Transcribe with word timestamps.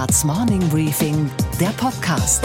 Handelsblatts 0.00 0.24
Morning 0.24 0.68
Briefing, 0.70 1.30
der 1.60 1.68
Podcast. 1.76 2.42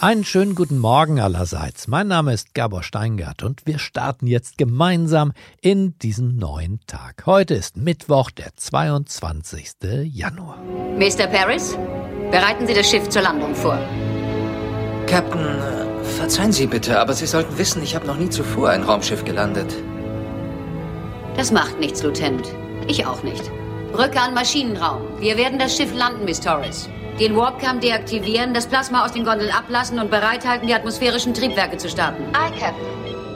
Einen 0.00 0.24
schönen 0.24 0.54
guten 0.54 0.78
Morgen 0.78 1.18
allerseits. 1.18 1.88
Mein 1.88 2.08
Name 2.08 2.34
ist 2.34 2.54
Gabor 2.54 2.82
Steingart 2.82 3.42
und 3.42 3.66
wir 3.66 3.78
starten 3.78 4.26
jetzt 4.26 4.58
gemeinsam 4.58 5.32
in 5.62 5.98
diesen 5.98 6.36
neuen 6.36 6.80
Tag. 6.86 7.22
Heute 7.24 7.54
ist 7.54 7.78
Mittwoch, 7.78 8.30
der 8.30 8.54
22. 8.54 9.72
Januar. 10.04 10.58
Mr. 10.98 11.26
Paris, 11.26 11.78
bereiten 12.30 12.66
Sie 12.66 12.74
das 12.74 12.90
Schiff 12.90 13.08
zur 13.08 13.22
Landung 13.22 13.54
vor. 13.54 13.78
Captain, 15.06 15.40
äh, 15.40 16.04
verzeihen 16.04 16.52
Sie 16.52 16.66
bitte, 16.66 17.00
aber 17.00 17.14
Sie 17.14 17.26
sollten 17.26 17.56
wissen, 17.56 17.82
ich 17.82 17.94
habe 17.94 18.06
noch 18.06 18.18
nie 18.18 18.28
zuvor 18.28 18.70
ein 18.70 18.82
Raumschiff 18.82 19.24
gelandet. 19.24 19.74
Das 21.36 21.50
macht 21.50 21.80
nichts, 21.80 22.02
Lieutenant. 22.02 22.59
Ich 22.88 23.06
auch 23.06 23.22
nicht. 23.22 23.50
Rücke 23.92 24.20
an 24.20 24.34
Maschinenraum. 24.34 25.02
Wir 25.18 25.36
werden 25.36 25.58
das 25.58 25.76
Schiff 25.76 25.94
landen, 25.94 26.24
Miss 26.24 26.40
Torres. 26.40 26.88
Den 27.18 27.36
Warpcam 27.36 27.80
deaktivieren, 27.80 28.54
das 28.54 28.66
Plasma 28.66 29.04
aus 29.04 29.12
den 29.12 29.24
Gondeln 29.24 29.50
ablassen 29.50 29.98
und 29.98 30.10
bereithalten, 30.10 30.66
die 30.66 30.74
atmosphärischen 30.74 31.34
Triebwerke 31.34 31.76
zu 31.76 31.88
starten. 31.88 32.22
Aye, 32.32 32.52
Captain. 32.58 32.86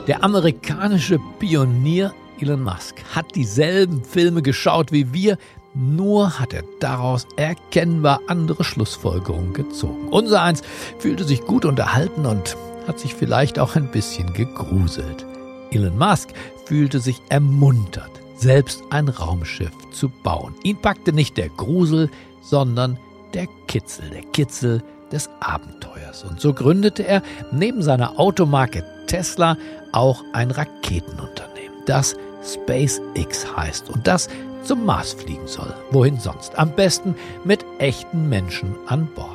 Der 0.07 0.23
amerikanische 0.23 1.19
Pionier 1.39 2.13
Elon 2.39 2.63
Musk 2.63 2.95
hat 3.13 3.35
dieselben 3.35 4.03
Filme 4.03 4.41
geschaut 4.41 4.91
wie 4.91 5.13
wir, 5.13 5.37
nur 5.73 6.39
hat 6.39 6.53
er 6.53 6.63
daraus 6.79 7.27
erkennbar 7.37 8.21
andere 8.27 8.63
Schlussfolgerungen 8.63 9.53
gezogen. 9.53 10.09
Unser 10.09 10.41
eins 10.41 10.61
fühlte 10.99 11.23
sich 11.23 11.41
gut 11.41 11.65
unterhalten 11.65 12.25
und 12.25 12.57
hat 12.87 12.99
sich 12.99 13.15
vielleicht 13.15 13.57
auch 13.59 13.75
ein 13.75 13.89
bisschen 13.91 14.33
gegruselt. 14.33 15.25
Elon 15.71 15.97
Musk 15.97 16.29
fühlte 16.65 16.99
sich 16.99 17.21
ermuntert, 17.29 18.14
selbst 18.35 18.83
ein 18.89 19.07
Raumschiff 19.07 19.71
zu 19.91 20.09
bauen. 20.09 20.55
Ihn 20.63 20.77
packte 20.77 21.13
nicht 21.13 21.37
der 21.37 21.49
Grusel, 21.49 22.09
sondern 22.41 22.97
der 23.33 23.47
Kitzel, 23.67 24.09
der 24.09 24.23
Kitzel 24.23 24.83
des 25.11 25.29
Abenteuers. 25.39 26.23
Und 26.23 26.39
so 26.39 26.53
gründete 26.53 27.07
er 27.07 27.21
neben 27.51 27.81
seiner 27.81 28.19
Automarke 28.19 28.83
Tesla 29.07 29.57
auch 29.91 30.23
ein 30.33 30.51
Raketenunternehmen, 30.51 31.83
das 31.85 32.15
SpaceX 32.43 33.55
heißt 33.55 33.89
und 33.89 34.07
das 34.07 34.29
zum 34.63 34.85
Mars 34.85 35.13
fliegen 35.13 35.47
soll. 35.47 35.73
Wohin 35.91 36.19
sonst? 36.19 36.57
Am 36.57 36.71
besten 36.71 37.15
mit 37.43 37.63
echten 37.79 38.29
Menschen 38.29 38.75
an 38.87 39.07
Bord. 39.15 39.29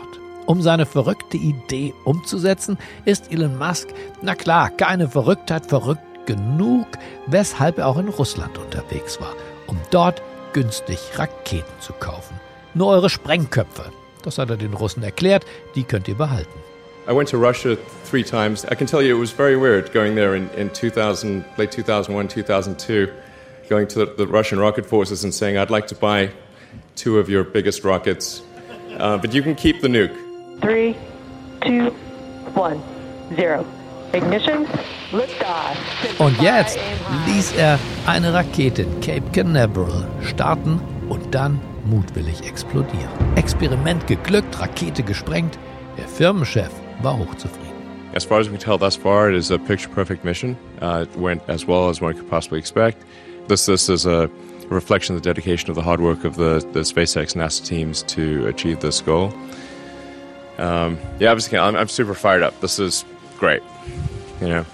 Um 0.46 0.62
seine 0.62 0.84
verrückte 0.84 1.36
Idee 1.36 1.94
umzusetzen, 2.04 2.76
ist 3.04 3.32
Elon 3.32 3.56
Musk, 3.56 3.88
na 4.20 4.34
klar, 4.34 4.70
keine 4.70 5.08
Verrücktheit, 5.08 5.66
verrückt 5.66 6.02
genug, 6.26 6.86
weshalb 7.26 7.78
er 7.78 7.86
auch 7.86 7.98
in 7.98 8.08
Russland 8.08 8.58
unterwegs 8.58 9.20
war, 9.20 9.34
um 9.66 9.78
dort 9.90 10.22
günstig 10.52 10.98
Raketen 11.16 11.80
zu 11.80 11.92
kaufen. 11.94 12.38
Nur 12.74 12.88
eure 12.88 13.10
Sprengköpfe, 13.10 13.84
das 14.22 14.38
hat 14.38 14.50
er 14.50 14.56
den 14.56 14.74
Russen 14.74 15.02
erklärt, 15.02 15.44
die 15.74 15.84
könnt 15.84 16.08
ihr 16.08 16.14
behalten. 16.14 16.58
I 17.08 17.12
went 17.12 17.28
to 17.30 17.38
Russia 17.38 17.76
three 18.04 18.22
times. 18.22 18.64
I 18.64 18.74
can 18.74 18.86
tell 18.86 19.02
you 19.02 19.16
it 19.16 19.18
was 19.18 19.32
very 19.32 19.56
weird 19.56 19.92
going 19.92 20.14
there 20.14 20.36
in, 20.36 20.48
in 20.50 20.70
2000, 20.70 21.44
late 21.56 21.72
2001, 21.72 22.28
2002, 22.28 23.08
going 23.68 23.88
to 23.88 24.04
the, 24.04 24.14
the 24.16 24.26
Russian 24.26 24.60
rocket 24.60 24.86
forces 24.86 25.24
and 25.24 25.34
saying, 25.34 25.56
I'd 25.56 25.70
like 25.70 25.86
to 25.88 25.94
buy 25.94 26.30
two 26.94 27.18
of 27.18 27.28
your 27.28 27.42
biggest 27.42 27.84
rockets, 27.84 28.42
uh, 28.98 29.16
but 29.18 29.34
you 29.34 29.42
can 29.42 29.54
keep 29.54 29.80
the 29.80 29.88
nuke. 29.88 30.14
Three, 30.60 30.94
two, 31.64 31.90
one, 32.54 32.80
zero. 33.34 33.64
Und 36.18 36.42
jetzt 36.42 36.78
ließ 37.26 37.52
er 37.56 37.78
eine 38.06 38.34
Rakete 38.34 38.82
in 38.82 39.00
Cape 39.00 39.30
Canaveral 39.32 40.06
starten 40.22 40.80
und 41.08 41.34
dann 41.34 41.60
mutwillig 41.84 42.42
explodieren. 42.46 43.08
Experiment 43.36 44.06
geglückt, 44.06 44.60
Rakete 44.60 45.02
gesprengt. 45.02 45.58
Der 45.96 46.08
Firmenchef 46.08 46.70
war 47.02 47.18
hochzufrieden. 47.18 47.70
As 48.12 48.24
far 48.24 48.40
as 48.40 48.48
we 48.48 48.56
can 48.56 48.58
tell 48.58 48.76
thus 48.76 48.96
far, 48.96 49.30
it 49.30 49.36
is 49.36 49.52
a 49.52 49.58
picture 49.58 49.88
perfect 49.88 50.24
mission. 50.24 50.56
Uh, 50.82 51.02
it 51.02 51.16
went 51.16 51.40
as 51.48 51.66
well 51.66 51.88
as 51.88 52.00
one 52.02 52.12
could 52.14 52.28
possibly 52.28 52.58
expect. 52.58 53.04
This, 53.46 53.66
this 53.66 53.88
is 53.88 54.04
a 54.04 54.28
reflection 54.68 55.14
of 55.14 55.22
the 55.22 55.28
dedication 55.28 55.70
of 55.70 55.76
the 55.76 55.82
hard 55.82 56.00
work 56.00 56.24
of 56.24 56.34
the, 56.36 56.58
the 56.72 56.80
SpaceX 56.80 57.36
NASA 57.36 57.64
teams 57.64 58.02
to 58.04 58.46
achieve 58.46 58.80
this 58.80 59.00
goal. 59.00 59.32
Um, 60.58 60.98
yeah, 61.20 61.30
obviously, 61.30 61.58
I'm, 61.58 61.76
I'm 61.76 61.88
super 61.88 62.14
fired 62.14 62.42
up. 62.42 62.60
This 62.60 62.80
is 62.80 63.04
great. 63.38 63.62
You 64.40 64.48
know, 64.48 64.64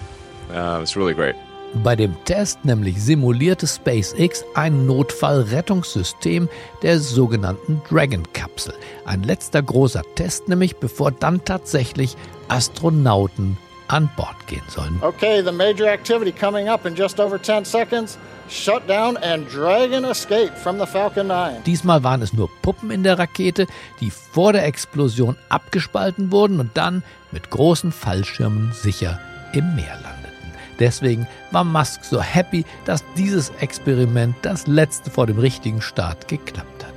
uh, 0.51 0.81
it's 0.81 0.95
really 0.95 1.13
great. 1.13 1.35
Bei 1.83 1.95
dem 1.95 2.15
Test 2.23 2.63
nämlich 2.63 3.01
simulierte 3.01 3.67
SpaceX 3.67 4.43
ein 4.55 4.85
Notfallrettungssystem 4.85 6.49
der 6.81 6.99
sogenannten 6.99 7.81
Dragon-Kapsel. 7.89 8.73
Ein 9.05 9.23
letzter 9.23 9.61
großer 9.61 10.01
Test 10.15 10.47
nämlich, 10.47 10.77
bevor 10.77 11.11
dann 11.11 11.43
tatsächlich 11.43 12.15
Astronauten 12.47 13.57
an 13.89 14.09
Bord 14.15 14.35
gehen 14.47 14.63
sollen. 14.67 14.97
Okay, 15.01 15.43
the 15.43 15.51
major 15.51 15.87
activity 15.87 16.31
coming 16.31 16.67
up 16.67 16.85
in 16.85 16.95
just 16.95 17.19
over 17.19 17.41
10 17.41 17.65
seconds. 17.65 18.17
Shutdown 18.49 19.17
and 19.17 19.45
Dragon 19.53 20.05
escape 20.05 20.55
from 20.57 20.79
the 20.79 20.85
Falcon 20.85 21.27
9. 21.27 21.63
Diesmal 21.65 22.03
waren 22.03 22.21
es 22.21 22.31
nur 22.33 22.49
Puppen 22.61 22.91
in 22.91 23.03
der 23.03 23.19
Rakete, 23.19 23.67
die 23.99 24.09
vor 24.09 24.53
der 24.53 24.65
Explosion 24.65 25.35
abgespalten 25.49 26.31
wurden 26.31 26.61
und 26.61 26.71
dann 26.75 27.03
mit 27.31 27.49
großen 27.49 27.91
Fallschirmen 27.91 28.71
sicher 28.71 29.19
im 29.53 29.75
Meer 29.75 29.95
landeten. 30.01 30.51
Deswegen 30.79 31.27
war 31.51 31.63
Musk 31.63 32.03
so 32.03 32.21
happy, 32.21 32.65
dass 32.85 33.03
dieses 33.15 33.49
Experiment 33.59 34.35
das 34.41 34.67
letzte 34.67 35.09
vor 35.09 35.27
dem 35.27 35.39
richtigen 35.39 35.81
Start 35.81 36.27
geklappt 36.27 36.85
hat. 36.85 36.93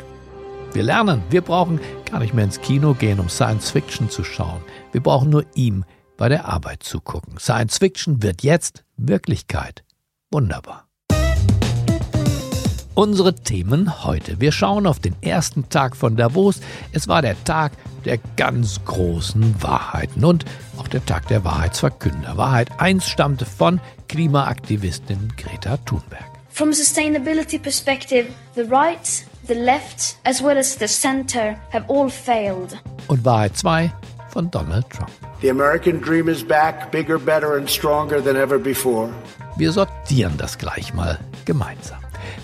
Wir 0.72 0.82
lernen, 0.82 1.22
wir 1.30 1.40
brauchen 1.40 1.80
gar 2.10 2.20
nicht 2.20 2.34
mehr 2.34 2.44
ins 2.44 2.60
Kino 2.60 2.94
gehen, 2.94 3.18
um 3.18 3.28
Science 3.28 3.70
Fiction 3.70 4.08
zu 4.08 4.22
schauen. 4.22 4.60
Wir 4.92 5.02
brauchen 5.02 5.30
nur 5.30 5.44
ihm 5.54 5.84
bei 6.16 6.28
der 6.28 6.46
Arbeit 6.46 6.82
zugucken. 6.82 7.38
Science 7.38 7.78
Fiction 7.78 8.22
wird 8.22 8.42
jetzt 8.42 8.84
Wirklichkeit. 8.96 9.82
Wunderbar. 10.30 10.89
Unsere 13.00 13.34
Themen 13.34 14.04
heute. 14.04 14.42
Wir 14.42 14.52
schauen 14.52 14.86
auf 14.86 14.98
den 14.98 15.16
ersten 15.22 15.70
Tag 15.70 15.96
von 15.96 16.16
Davos. 16.16 16.60
Es 16.92 17.08
war 17.08 17.22
der 17.22 17.42
Tag 17.44 17.72
der 18.04 18.18
ganz 18.36 18.84
großen 18.84 19.62
Wahrheiten 19.62 20.22
und 20.22 20.44
auch 20.76 20.86
der 20.86 21.02
Tag 21.06 21.26
der 21.28 21.42
Wahrheitsverkünder. 21.42 22.36
Wahrheit 22.36 22.78
1 22.78 23.08
stammte 23.08 23.46
von 23.46 23.80
Klimaaktivistin 24.08 25.32
Greta 25.38 25.78
Thunberg. 25.78 26.26
From 26.50 26.68
a 26.68 26.72
sustainability 26.72 27.58
perspective, 27.58 28.26
the 28.54 28.64
right, 28.64 29.24
the 29.48 29.54
left, 29.54 30.18
as 30.24 30.42
well 30.42 30.58
as 30.58 30.78
the 30.78 30.86
center 30.86 31.56
have 31.72 31.86
all 31.88 32.10
failed. 32.10 32.76
Und 33.08 33.24
Wahrheit 33.24 33.56
2 33.56 33.90
von 34.28 34.50
Donald 34.50 34.84
Trump. 34.90 35.10
The 35.40 35.48
American 35.48 36.02
dream 36.02 36.28
is 36.28 36.44
back, 36.44 36.92
bigger, 36.92 37.18
better 37.18 37.56
and 37.56 37.66
stronger 37.66 38.22
than 38.22 38.36
ever 38.36 38.58
before. 38.58 39.08
Wir 39.56 39.72
sortieren 39.72 40.36
das 40.36 40.58
gleich 40.58 40.92
mal 40.92 41.18
gemeinsam. 41.46 41.99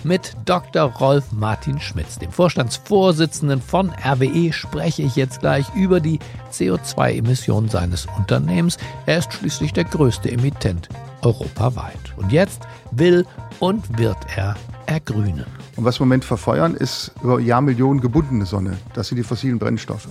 Mit 0.07 0.37
Dr. 0.45 0.83
Rolf 0.83 1.33
Martin 1.33 1.81
Schmitz, 1.81 2.17
dem 2.17 2.31
Vorstandsvorsitzenden 2.31 3.61
von 3.61 3.89
RWE, 3.89 4.53
spreche 4.53 5.01
ich 5.01 5.17
jetzt 5.17 5.41
gleich 5.41 5.65
über 5.75 5.99
die 5.99 6.19
CO2-Emissionen 6.53 7.67
seines 7.67 8.07
Unternehmens. 8.17 8.77
Er 9.05 9.17
ist 9.17 9.33
schließlich 9.33 9.73
der 9.73 9.83
größte 9.83 10.31
Emittent 10.31 10.87
europaweit. 11.23 12.13
Und 12.15 12.31
jetzt 12.31 12.61
will 12.91 13.25
und 13.59 13.99
wird 13.99 14.15
er 14.37 14.55
ergrünen. 14.85 15.45
Und 15.75 15.83
was 15.83 15.99
wir 15.99 16.03
im 16.03 16.07
Moment 16.07 16.23
verfeuern, 16.23 16.75
ist 16.75 17.11
über 17.21 17.41
Jahrmillionen 17.41 17.99
gebundene 17.99 18.45
Sonne. 18.45 18.77
Das 18.93 19.09
sind 19.09 19.17
die 19.17 19.23
fossilen 19.23 19.59
Brennstoffe. 19.59 20.07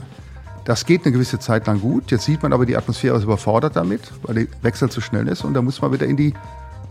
Das 0.66 0.84
geht 0.84 1.06
eine 1.06 1.12
gewisse 1.12 1.38
Zeit 1.38 1.66
lang 1.66 1.80
gut. 1.80 2.10
Jetzt 2.10 2.26
sieht 2.26 2.42
man 2.42 2.52
aber, 2.52 2.66
die 2.66 2.76
Atmosphäre 2.76 3.16
ist 3.16 3.24
überfordert 3.24 3.76
damit, 3.76 4.02
weil 4.24 4.34
der 4.34 4.46
Wechsel 4.60 4.90
zu 4.90 5.00
schnell 5.00 5.26
ist. 5.26 5.42
Und 5.42 5.54
da 5.54 5.62
muss 5.62 5.80
man 5.80 5.90
wieder 5.90 6.04
in 6.04 6.18
die 6.18 6.34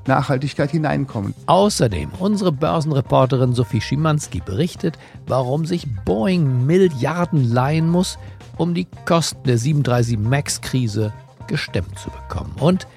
Nachhaltigkeit 0.07 0.71
hineinkommen. 0.71 1.33
Außerdem, 1.45 2.09
unsere 2.19 2.51
Börsenreporterin 2.51 3.53
Sophie 3.53 3.81
Schimanski 3.81 4.41
berichtet, 4.41 4.97
warum 5.27 5.65
sich 5.65 5.87
Boeing 6.05 6.65
Milliarden 6.65 7.51
leihen 7.51 7.89
muss, 7.89 8.17
um 8.57 8.73
die 8.73 8.87
Kosten 9.05 9.43
der 9.43 9.57
737 9.57 10.17
MAX-Krise 10.19 11.13
gestemmt 11.47 11.97
zu 11.99 12.09
bekommen. 12.09 12.55
Und 12.59 12.87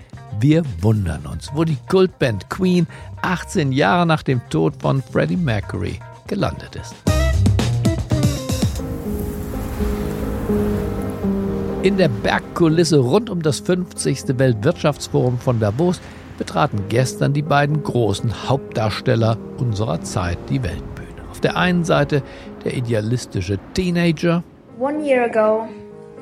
wir 0.41 0.62
wundern 0.81 1.27
uns, 1.27 1.50
wo 1.55 1.65
die 1.65 1.79
Kultband 1.88 2.49
Queen 2.49 2.87
18 3.23 3.73
Jahre 3.73 4.06
nach 4.06 4.23
dem 4.23 4.41
Tod 4.50 4.75
von 4.81 5.03
Freddie 5.03 5.37
Mercury 5.37 5.99
gelandet 6.27 6.77
ist. 6.77 6.94
In 11.82 11.97
der 11.97 12.09
Bergkulisse 12.09 12.99
rund 12.99 13.31
um 13.31 13.41
das 13.41 13.61
50. 13.61 14.38
Weltwirtschaftsforum 14.38 15.38
von 15.38 15.61
Davos 15.61 16.00
betraten 16.38 16.85
gestern 16.88 17.35
die 17.35 17.43
beiden 17.43 17.82
großen 17.82 18.49
Hauptdarsteller 18.49 19.37
unserer 19.58 20.00
Zeit 20.02 20.38
die 20.49 20.62
Weltbühne. 20.62 21.29
Auf 21.31 21.40
der 21.40 21.56
einen 21.56 21.85
Seite 21.85 22.23
der 22.64 22.75
idealistische 22.75 23.58
Teenager. 23.75 24.43
One 24.79 25.05
year 25.05 25.25
ago, 25.25 25.69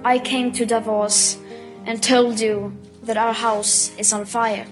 I 0.05 0.19
came 0.19 0.51
to 0.53 0.65
Davos 0.65 1.39
and 1.87 2.03
told 2.03 2.41
you 2.41 2.73
that 3.07 3.17
our 3.17 3.35
house 3.35 3.93
is 3.99 4.13
on 4.13 4.27
fire. 4.27 4.65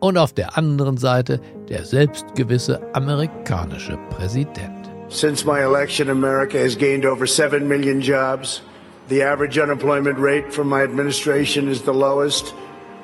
und 0.00 0.16
auf 0.16 0.32
der 0.32 0.56
anderen 0.56 0.96
Seite 0.96 1.40
der 1.68 1.84
selbstgewisse 1.84 2.80
amerikanische 2.94 3.98
Präsident. 4.10 4.90
Since 5.08 5.44
my 5.44 5.60
election, 5.60 6.08
America 6.08 6.58
has 6.58 6.76
gained 6.76 7.04
over 7.04 7.26
7 7.26 7.66
million 7.66 8.00
jobs. 8.00 8.62
The 9.08 9.22
average 9.24 9.58
unemployment 9.58 10.18
rate 10.18 10.52
for 10.52 10.64
my 10.64 10.82
administration 10.82 11.68
is 11.68 11.82
the 11.82 11.92
lowest 11.92 12.54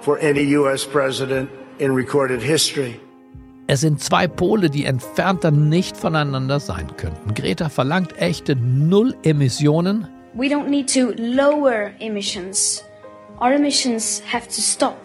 for 0.00 0.18
any 0.20 0.54
U.S. 0.56 0.86
president 0.86 1.50
in 1.78 1.92
recorded 1.92 2.42
history. 2.42 3.00
Es 3.68 3.80
sind 3.80 4.00
zwei 4.00 4.28
Pole, 4.28 4.70
die 4.70 4.84
entfernter 4.84 5.50
nicht 5.50 5.96
voneinander 5.96 6.60
sein 6.60 6.86
könnten. 6.96 7.34
Greta 7.34 7.68
verlangt 7.68 8.16
echte 8.18 8.54
Null-Emissionen. 8.54 10.06
We 10.34 10.46
don't 10.46 10.68
need 10.68 10.92
to 10.94 11.12
lower 11.16 11.90
emissions. 11.98 12.84
Our 13.40 13.54
emissions 13.54 14.22
have 14.32 14.46
to 14.46 14.60
stop. 14.60 14.98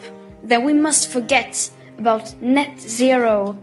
Then 0.47 0.65
we 0.65 0.73
must 0.73 1.12
forget 1.12 1.71
about 1.97 2.35
net 2.39 2.79
zero. 2.79 3.56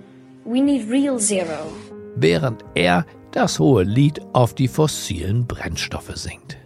We 0.45 0.61
need 0.61 0.91
real 0.91 1.19
zero. 1.19 1.71
Während 2.17 2.65
er 2.75 3.07
das 3.31 3.59
hohe 3.59 3.85
Lied 3.85 4.21
auf 4.33 4.55
die 4.55 4.69
fossilen 4.69 5.47
Brennstoffe 5.47 6.17
singt. 6.17 6.57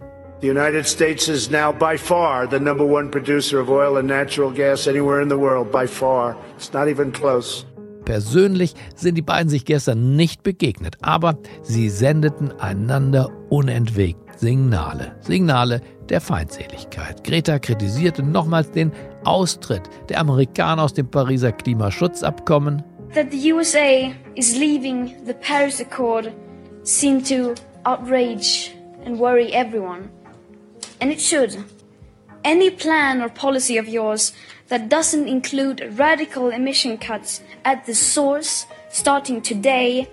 The 0.43 0.49
United 0.49 0.85
States 0.85 1.29
is 1.29 1.49
now 1.49 1.71
by 1.71 1.95
far 1.95 2.47
the 2.47 2.59
number 2.59 2.85
one 2.85 3.09
producer 3.09 3.61
of 3.61 3.69
oil 3.69 3.95
and 3.95 4.09
natural 4.09 4.51
gas 4.51 4.87
anywhere 4.87 5.21
in 5.21 5.29
the 5.29 5.37
world, 5.37 5.71
by 5.71 5.87
far. 5.87 6.35
It's 6.57 6.73
not 6.73 6.89
even 6.89 7.13
close. 7.13 7.65
Persönlich 8.03 8.73
sind 8.93 9.15
die 9.15 9.21
beiden 9.21 9.47
sich 9.47 9.63
gestern 9.63 10.17
nicht 10.17 10.43
begegnet, 10.43 10.97
aber 11.01 11.37
sie 11.61 11.87
sendeten 11.87 12.51
einander 12.59 13.29
unentwegt 13.47 14.37
Signale. 14.37 15.15
Signale 15.21 15.79
der 16.09 16.19
Feindseligkeit. 16.19 17.23
Greta 17.23 17.57
kritisierte 17.57 18.21
nochmals 18.21 18.69
den 18.69 18.91
Austritt 19.23 19.83
der 20.09 20.19
Amerikaner 20.19 20.83
aus 20.83 20.93
dem 20.93 21.07
Pariser 21.07 21.53
Klimaschutzabkommen. 21.53 22.83
That 23.13 23.31
the 23.31 23.53
USA 23.53 24.11
is 24.35 24.57
leaving 24.57 25.15
the 25.25 25.35
Paris 25.35 25.79
Accord 25.79 26.33
seemed 26.83 27.25
to 27.29 27.55
outrage 27.85 28.75
and 29.05 29.17
worry 29.17 29.49
everyone. 29.53 30.09
And 31.03 31.11
it 31.11 31.19
should. 31.19 31.61
Any 32.45 32.69
plan 32.69 33.21
or 33.21 33.27
policy 33.27 33.77
of 33.77 33.89
yours 33.89 34.31
that 34.69 34.87
doesn't 34.87 35.27
include 35.27 35.99
radical 35.99 36.49
emission 36.49 36.97
cuts 36.97 37.41
at 37.65 37.85
the 37.85 37.93
source 37.93 38.65
starting 38.89 39.41
today 39.41 40.07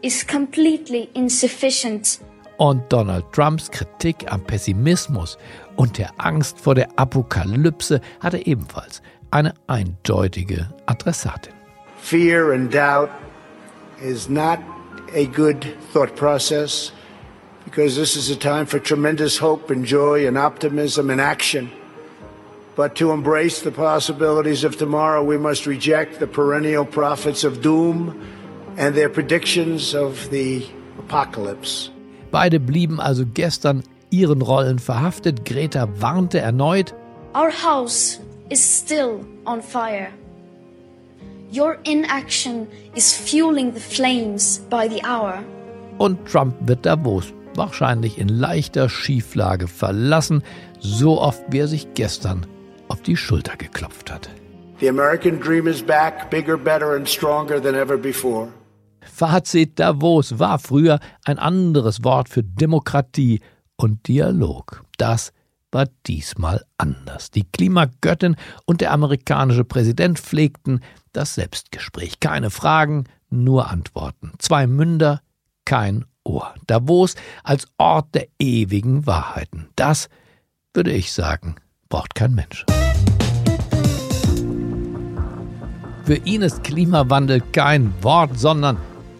is 0.00 0.24
completely 0.24 1.10
insufficient. 1.14 2.20
Und 2.56 2.90
Donald 2.90 3.30
Trumps 3.32 3.70
Kritik 3.70 4.32
am 4.32 4.42
Pessimismus 4.46 5.36
und 5.76 5.98
der 5.98 6.10
Angst 6.16 6.58
vor 6.58 6.74
der 6.74 6.88
Apokalypse 6.98 8.00
hatte 8.20 8.38
er 8.38 8.46
ebenfalls 8.46 9.02
eine 9.30 9.52
eindeutige 9.66 10.70
Adressatin. 10.86 11.52
Fear 12.00 12.54
and 12.54 12.72
doubt 12.72 13.10
is 14.02 14.30
not 14.30 14.58
a 15.14 15.26
good 15.26 15.66
thought 15.92 16.16
process 16.16 16.92
because 17.64 17.96
this 17.96 18.16
is 18.16 18.30
a 18.30 18.36
time 18.36 18.66
for 18.66 18.78
tremendous 18.78 19.38
hope 19.38 19.70
and 19.70 19.84
joy 19.84 20.26
and 20.26 20.36
optimism 20.36 21.10
and 21.10 21.20
action. 21.20 21.70
But 22.76 22.96
to 22.96 23.12
embrace 23.12 23.62
the 23.62 23.70
possibilities 23.70 24.64
of 24.64 24.76
tomorrow, 24.76 25.22
we 25.22 25.38
must 25.38 25.66
reject 25.66 26.18
the 26.18 26.26
perennial 26.26 26.84
prophets 26.84 27.44
of 27.44 27.62
doom 27.62 28.20
and 28.76 28.94
their 28.94 29.08
predictions 29.08 29.94
of 29.94 30.28
the 30.30 30.66
apocalypse. 30.98 31.90
Beide 32.32 32.58
blieben 32.58 32.98
also 32.98 33.24
gestern 33.24 33.84
ihren 34.10 34.42
Rollen 34.42 34.78
verhaftet. 34.78 35.44
Greta 35.44 35.88
warnte 36.00 36.40
erneut. 36.40 36.92
Our 37.34 37.50
house 37.50 38.18
is 38.50 38.60
still 38.60 39.24
on 39.46 39.62
fire. 39.62 40.12
Your 41.52 41.78
inaction 41.84 42.66
is 42.96 43.12
fueling 43.16 43.72
the 43.74 43.80
flames 43.80 44.58
by 44.68 44.88
the 44.88 45.00
hour. 45.04 45.44
Und 45.98 46.18
Trump 46.26 46.54
wird 46.66 46.84
Davos 46.84 47.32
wahrscheinlich 47.56 48.18
in 48.18 48.28
leichter 48.28 48.88
Schieflage 48.88 49.68
verlassen, 49.68 50.42
so 50.80 51.20
oft 51.20 51.42
wie 51.50 51.60
er 51.60 51.68
sich 51.68 51.94
gestern 51.94 52.46
auf 52.88 53.02
die 53.02 53.16
Schulter 53.16 53.56
geklopft 53.56 54.10
hat. 54.10 54.28
The 54.80 54.88
American 54.88 55.40
dream 55.40 55.66
is 55.66 55.82
back, 55.82 56.30
bigger, 56.30 56.58
better 56.58 56.94
and 56.94 57.08
stronger 57.08 57.62
than 57.62 57.74
ever 57.74 57.96
before. 57.96 58.48
Fazit 59.00 59.78
Davos 59.78 60.38
war 60.38 60.58
früher 60.58 60.98
ein 61.24 61.38
anderes 61.38 62.02
Wort 62.04 62.28
für 62.28 62.42
Demokratie 62.42 63.40
und 63.76 64.08
Dialog. 64.08 64.82
Das 64.98 65.32
war 65.70 65.86
diesmal 66.06 66.64
anders. 66.78 67.30
Die 67.30 67.44
Klimagöttin 67.44 68.36
und 68.64 68.80
der 68.80 68.92
amerikanische 68.92 69.64
Präsident 69.64 70.18
pflegten 70.18 70.80
das 71.12 71.34
Selbstgespräch. 71.34 72.20
Keine 72.20 72.50
Fragen, 72.50 73.04
nur 73.30 73.68
Antworten. 73.70 74.32
Zwei 74.38 74.66
Münder, 74.66 75.20
kein 75.64 76.04
Ohr. 76.24 76.54
Davos 76.66 77.14
als 77.42 77.66
Ort 77.78 78.14
der 78.14 78.26
ewigen 78.38 79.06
Wahrheiten. 79.06 79.68
Das, 79.76 80.08
würde 80.72 80.92
ich 80.92 81.12
sagen, 81.12 81.56
braucht 81.88 82.14
kein 82.14 82.34
Mensch. 82.34 82.64
Für 86.04 86.16
ihn 86.16 86.42
ist 86.42 86.64
Klimawandel 86.64 87.40
kein 87.52 87.94
Wort, 88.02 88.38
sondern 88.38 88.76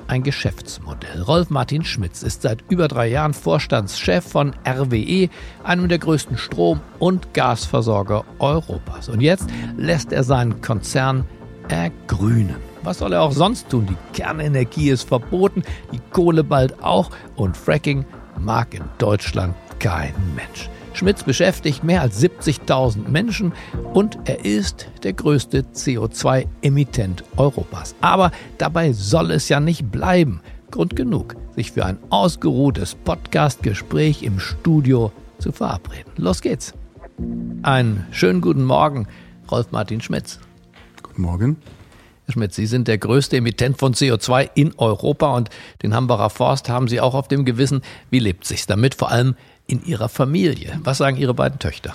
ein 0.06 0.22
Geschäftsmodell. 0.22 1.22
Rolf 1.22 1.50
Martin 1.50 1.84
Schmitz 1.84 2.22
ist 2.22 2.42
seit 2.42 2.62
über 2.68 2.88
drei 2.88 3.06
Jahren 3.06 3.32
Vorstandschef 3.32 4.24
von 4.24 4.54
RWE, 4.66 5.28
einem 5.62 5.88
der 5.88 5.98
größten 5.98 6.36
Strom- 6.36 6.80
und 6.98 7.32
Gasversorger 7.32 8.24
Europas. 8.38 9.08
Und 9.08 9.20
jetzt 9.20 9.48
lässt 9.76 10.12
er 10.12 10.24
seinen 10.24 10.60
Konzern 10.60 11.24
ergrünen. 11.68 12.73
Was 12.84 12.98
soll 12.98 13.14
er 13.14 13.22
auch 13.22 13.32
sonst 13.32 13.70
tun? 13.70 13.86
Die 13.86 13.96
Kernenergie 14.12 14.90
ist 14.90 15.08
verboten, 15.08 15.62
die 15.90 16.00
Kohle 16.12 16.44
bald 16.44 16.82
auch 16.82 17.10
und 17.34 17.56
Fracking 17.56 18.04
mag 18.38 18.74
in 18.74 18.84
Deutschland 18.98 19.54
kein 19.78 20.12
Mensch. 20.36 20.68
Schmitz 20.92 21.22
beschäftigt 21.22 21.82
mehr 21.82 22.02
als 22.02 22.22
70.000 22.22 23.08
Menschen 23.08 23.54
und 23.94 24.18
er 24.26 24.44
ist 24.44 24.86
der 25.02 25.14
größte 25.14 25.62
CO2-Emittent 25.62 27.24
Europas. 27.38 27.94
Aber 28.02 28.30
dabei 28.58 28.92
soll 28.92 29.30
es 29.30 29.48
ja 29.48 29.60
nicht 29.60 29.90
bleiben. 29.90 30.42
Grund 30.70 30.94
genug, 30.94 31.36
sich 31.56 31.72
für 31.72 31.86
ein 31.86 31.98
ausgeruhtes 32.10 32.96
Podcast-Gespräch 32.96 34.22
im 34.22 34.38
Studio 34.38 35.10
zu 35.38 35.52
verabreden. 35.52 36.12
Los 36.16 36.42
geht's. 36.42 36.74
Einen 37.62 38.06
schönen 38.10 38.42
guten 38.42 38.64
Morgen, 38.64 39.08
Rolf 39.50 39.72
Martin 39.72 40.02
Schmitz. 40.02 40.38
Guten 41.02 41.22
Morgen. 41.22 41.56
Herr 42.26 42.32
Schmitz, 42.32 42.56
Sie 42.56 42.64
sind 42.64 42.88
der 42.88 42.96
größte 42.96 43.36
Emittent 43.36 43.78
von 43.78 43.92
CO2 43.92 44.48
in 44.54 44.72
Europa 44.78 45.36
und 45.36 45.50
den 45.82 45.94
Hambacher 45.94 46.30
Forst 46.30 46.70
haben 46.70 46.88
Sie 46.88 46.98
auch 46.98 47.12
auf 47.12 47.28
dem 47.28 47.44
Gewissen. 47.44 47.82
Wie 48.08 48.18
lebt 48.18 48.46
sich's 48.46 48.66
damit, 48.66 48.94
vor 48.94 49.10
allem 49.10 49.34
in 49.66 49.84
Ihrer 49.84 50.08
Familie? 50.08 50.80
Was 50.82 50.98
sagen 50.98 51.18
Ihre 51.18 51.34
beiden 51.34 51.58
Töchter? 51.58 51.94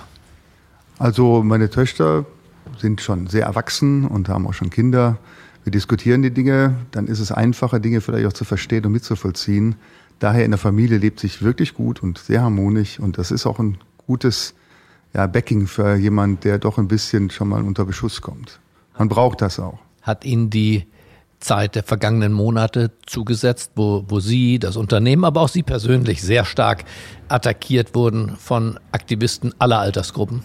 Also 1.00 1.42
meine 1.42 1.68
Töchter 1.68 2.26
sind 2.78 3.00
schon 3.00 3.26
sehr 3.26 3.46
erwachsen 3.46 4.06
und 4.06 4.28
haben 4.28 4.46
auch 4.46 4.54
schon 4.54 4.70
Kinder. 4.70 5.18
Wir 5.64 5.72
diskutieren 5.72 6.22
die 6.22 6.30
Dinge, 6.30 6.76
dann 6.92 7.08
ist 7.08 7.18
es 7.18 7.32
einfacher, 7.32 7.80
Dinge 7.80 8.00
vielleicht 8.00 8.26
auch 8.26 8.32
zu 8.32 8.44
verstehen 8.44 8.86
und 8.86 8.92
mitzuvollziehen. 8.92 9.74
Daher 10.20 10.44
in 10.44 10.52
der 10.52 10.58
Familie 10.58 10.98
lebt 10.98 11.18
sich 11.18 11.42
wirklich 11.42 11.74
gut 11.74 12.04
und 12.04 12.18
sehr 12.18 12.42
harmonisch 12.42 13.00
und 13.00 13.18
das 13.18 13.32
ist 13.32 13.46
auch 13.46 13.58
ein 13.58 13.78
gutes 14.06 14.54
ja, 15.12 15.26
Backing 15.26 15.66
für 15.66 15.96
jemand, 15.96 16.44
der 16.44 16.58
doch 16.58 16.78
ein 16.78 16.86
bisschen 16.86 17.30
schon 17.30 17.48
mal 17.48 17.64
unter 17.64 17.84
Beschuss 17.84 18.20
kommt. 18.20 18.60
Man 18.96 19.08
braucht 19.08 19.40
das 19.40 19.58
auch 19.58 19.80
hat 20.02 20.24
Ihnen 20.24 20.50
die 20.50 20.86
Zeit 21.40 21.74
der 21.74 21.82
vergangenen 21.82 22.32
Monate 22.32 22.92
zugesetzt, 23.06 23.72
wo, 23.74 24.04
wo 24.08 24.20
Sie, 24.20 24.58
das 24.58 24.76
Unternehmen, 24.76 25.24
aber 25.24 25.40
auch 25.40 25.48
Sie 25.48 25.62
persönlich 25.62 26.22
sehr 26.22 26.44
stark 26.44 26.84
attackiert 27.28 27.94
wurden 27.94 28.36
von 28.36 28.78
Aktivisten 28.92 29.54
aller 29.58 29.78
Altersgruppen? 29.78 30.42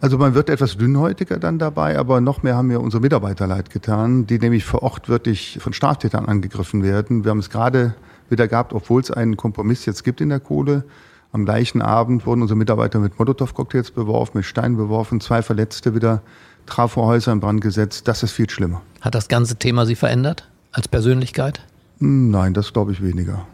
Also 0.00 0.18
man 0.18 0.34
wird 0.34 0.50
etwas 0.50 0.76
dünnhäutiger 0.76 1.38
dann 1.38 1.58
dabei, 1.58 1.98
aber 1.98 2.20
noch 2.20 2.42
mehr 2.42 2.56
haben 2.56 2.68
mir 2.68 2.80
unsere 2.80 3.00
Mitarbeiter 3.00 3.46
leid 3.46 3.70
getan, 3.70 4.26
die 4.26 4.38
nämlich 4.38 4.64
vor 4.64 4.82
Ort 4.82 5.08
wirklich 5.08 5.58
von 5.60 5.72
Straftätern 5.72 6.26
angegriffen 6.26 6.82
werden. 6.82 7.24
Wir 7.24 7.30
haben 7.30 7.38
es 7.38 7.48
gerade 7.48 7.94
wieder 8.28 8.46
gehabt, 8.46 8.72
obwohl 8.74 9.00
es 9.00 9.10
einen 9.10 9.36
Kompromiss 9.36 9.86
jetzt 9.86 10.04
gibt 10.04 10.20
in 10.20 10.28
der 10.28 10.40
Kohle. 10.40 10.84
Am 11.32 11.46
gleichen 11.46 11.82
Abend 11.82 12.26
wurden 12.26 12.42
unsere 12.42 12.58
Mitarbeiter 12.58 12.98
mit 13.00 13.18
Molotow-Cocktails 13.18 13.92
beworfen, 13.92 14.38
mit 14.38 14.44
Steinen 14.44 14.76
beworfen, 14.76 15.20
zwei 15.20 15.42
Verletzte 15.42 15.94
wieder 15.94 16.22
Trafohäuser 16.66 17.32
in 17.32 17.40
Brand 17.40 17.60
gesetzt. 17.60 18.08
Das 18.08 18.22
ist 18.22 18.32
viel 18.32 18.48
schlimmer. 18.50 18.82
Hat 19.00 19.14
das 19.14 19.28
ganze 19.28 19.56
Thema 19.56 19.86
Sie 19.86 19.96
verändert 19.96 20.48
als 20.72 20.88
Persönlichkeit? 20.88 21.60
Hm, 21.98 22.30
nein, 22.30 22.54
das 22.54 22.72
glaube 22.72 22.92
ich 22.92 23.02
weniger, 23.02 23.46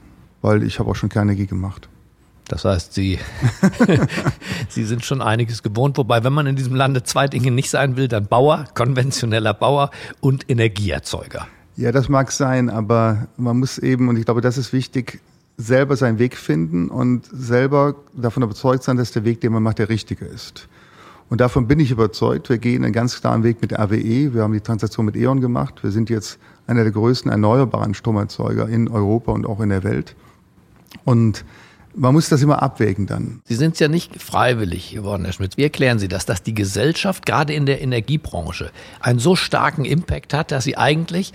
weil 0.43 0.63
ich 0.63 0.79
habe 0.79 0.91
auch 0.91 0.97
schon 0.97 1.09
Kernenergie 1.09 1.47
gemacht. 1.47 1.89
Das 2.49 2.65
heißt, 2.65 2.95
Sie, 2.95 3.19
Sie 4.69 4.85
sind 4.85 5.05
schon 5.05 5.23
einiges 5.23 5.63
gewohnt. 5.63 5.97
Wobei, 5.99 6.25
wenn 6.25 6.33
man 6.33 6.47
in 6.49 6.57
diesem 6.57 6.75
Lande 6.75 7.05
zwei 7.05 7.29
Dinge 7.29 7.53
nicht 7.53 7.71
sein 7.71 7.97
will, 7.97 8.09
dann 8.09 8.27
Bauer, 8.27 8.67
konventioneller 8.75 9.55
Bauer 9.55 9.91
und 10.21 10.51
Energieerzeuger. 10.51 11.47
Ja, 11.77 11.93
das 11.93 12.09
mag 12.09 12.33
sein, 12.33 12.69
aber 12.69 13.29
man 13.37 13.59
muss 13.59 13.79
eben, 13.79 14.09
und 14.09 14.17
ich 14.17 14.25
glaube, 14.25 14.41
das 14.41 14.59
ist 14.59 14.73
wichtig, 14.73 15.21
selber 15.57 15.97
seinen 15.97 16.19
Weg 16.19 16.37
finden 16.37 16.89
und 16.89 17.27
selber 17.31 17.95
davon 18.15 18.43
überzeugt 18.43 18.83
sein, 18.83 18.97
dass 18.97 19.13
der 19.13 19.25
Weg, 19.25 19.41
den 19.41 19.53
man 19.53 19.63
macht, 19.63 19.79
der 19.79 19.89
richtige 19.89 20.25
ist. 20.25 20.69
Und 21.31 21.41
davon 21.41 21.69
bin 21.69 21.79
ich 21.79 21.93
überzeugt. 21.93 22.49
Wir 22.51 22.59
gehen 22.59 22.85
einen 22.85 22.93
ganz 22.93 23.21
klaren 23.21 23.45
Weg 23.45 23.63
mit 23.63 23.73
RWE. 23.73 24.35
Wir 24.35 24.43
haben 24.43 24.53
die 24.53 24.61
Transaktion 24.61 25.07
mit 25.07 25.17
E.ON 25.17 25.41
gemacht. 25.41 25.83
Wir 25.83 25.93
sind 25.93 26.11
jetzt 26.11 26.41
einer 26.67 26.83
der 26.83 26.91
größten 26.91 27.31
erneuerbaren 27.31 27.95
Stromerzeuger 27.95 28.69
in 28.69 28.89
Europa 28.89 29.31
und 29.31 29.47
auch 29.47 29.61
in 29.61 29.69
der 29.69 29.85
Welt. 29.85 30.17
Und 31.05 31.45
man 31.95 32.13
muss 32.13 32.29
das 32.29 32.43
immer 32.43 32.63
abwägen 32.63 33.07
dann. 33.07 33.41
Sie 33.45 33.55
sind 33.55 33.79
ja 33.81 33.89
nicht 33.89 34.21
freiwillig 34.23 34.93
geworden, 34.93 35.25
Herr 35.25 35.33
Schmitz. 35.33 35.57
Wie 35.57 35.63
erklären 35.63 35.99
Sie 35.99 36.09
das, 36.09 36.27
dass 36.27 36.43
die 36.43 36.55
Gesellschaft 36.55 37.27
gerade 37.27 37.53
in 37.53 37.67
der 37.67 37.81
Energiebranche 37.81 38.71
einen 39.01 39.19
so 39.19 39.37
starken 39.37 39.85
Impact 39.85 40.35
hat, 40.35 40.51
dass 40.53 40.65
sie 40.65 40.77
eigentlich 40.77 41.33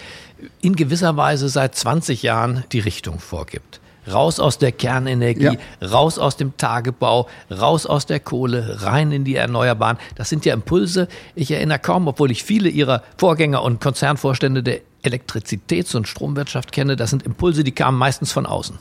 in 0.61 0.75
gewisser 0.75 1.17
Weise 1.17 1.49
seit 1.49 1.75
20 1.75 2.23
Jahren 2.23 2.63
die 2.71 2.79
Richtung 2.79 3.19
vorgibt? 3.19 3.79
Raus 4.11 4.39
aus 4.39 4.59
der 4.59 4.71
Kernenergie, 4.71 5.57
ja. 5.81 5.87
raus 5.87 6.19
aus 6.19 6.37
dem 6.37 6.55
Tagebau, 6.57 7.27
raus 7.49 7.87
aus 7.87 8.05
der 8.05 8.19
Kohle, 8.19 8.83
rein 8.83 9.11
in 9.11 9.23
die 9.23 9.35
Erneuerbaren. 9.35 9.97
Das 10.13 10.29
sind 10.29 10.45
ja 10.45 10.53
Impulse. 10.53 11.07
Ich 11.33 11.49
erinnere 11.49 11.79
kaum, 11.79 12.07
obwohl 12.07 12.29
ich 12.29 12.43
viele 12.43 12.69
Ihrer 12.69 13.01
Vorgänger 13.17 13.63
und 13.63 13.81
Konzernvorstände 13.81 14.61
der 14.61 14.81
Elektrizitäts- 15.03 15.95
und 15.95 16.07
Stromwirtschaft 16.07 16.71
kenne, 16.71 16.95
das 16.95 17.09
sind 17.09 17.23
Impulse, 17.23 17.63
die 17.63 17.71
kamen 17.71 17.97
meistens 17.97 18.31
von 18.31 18.45
außen. 18.45 18.77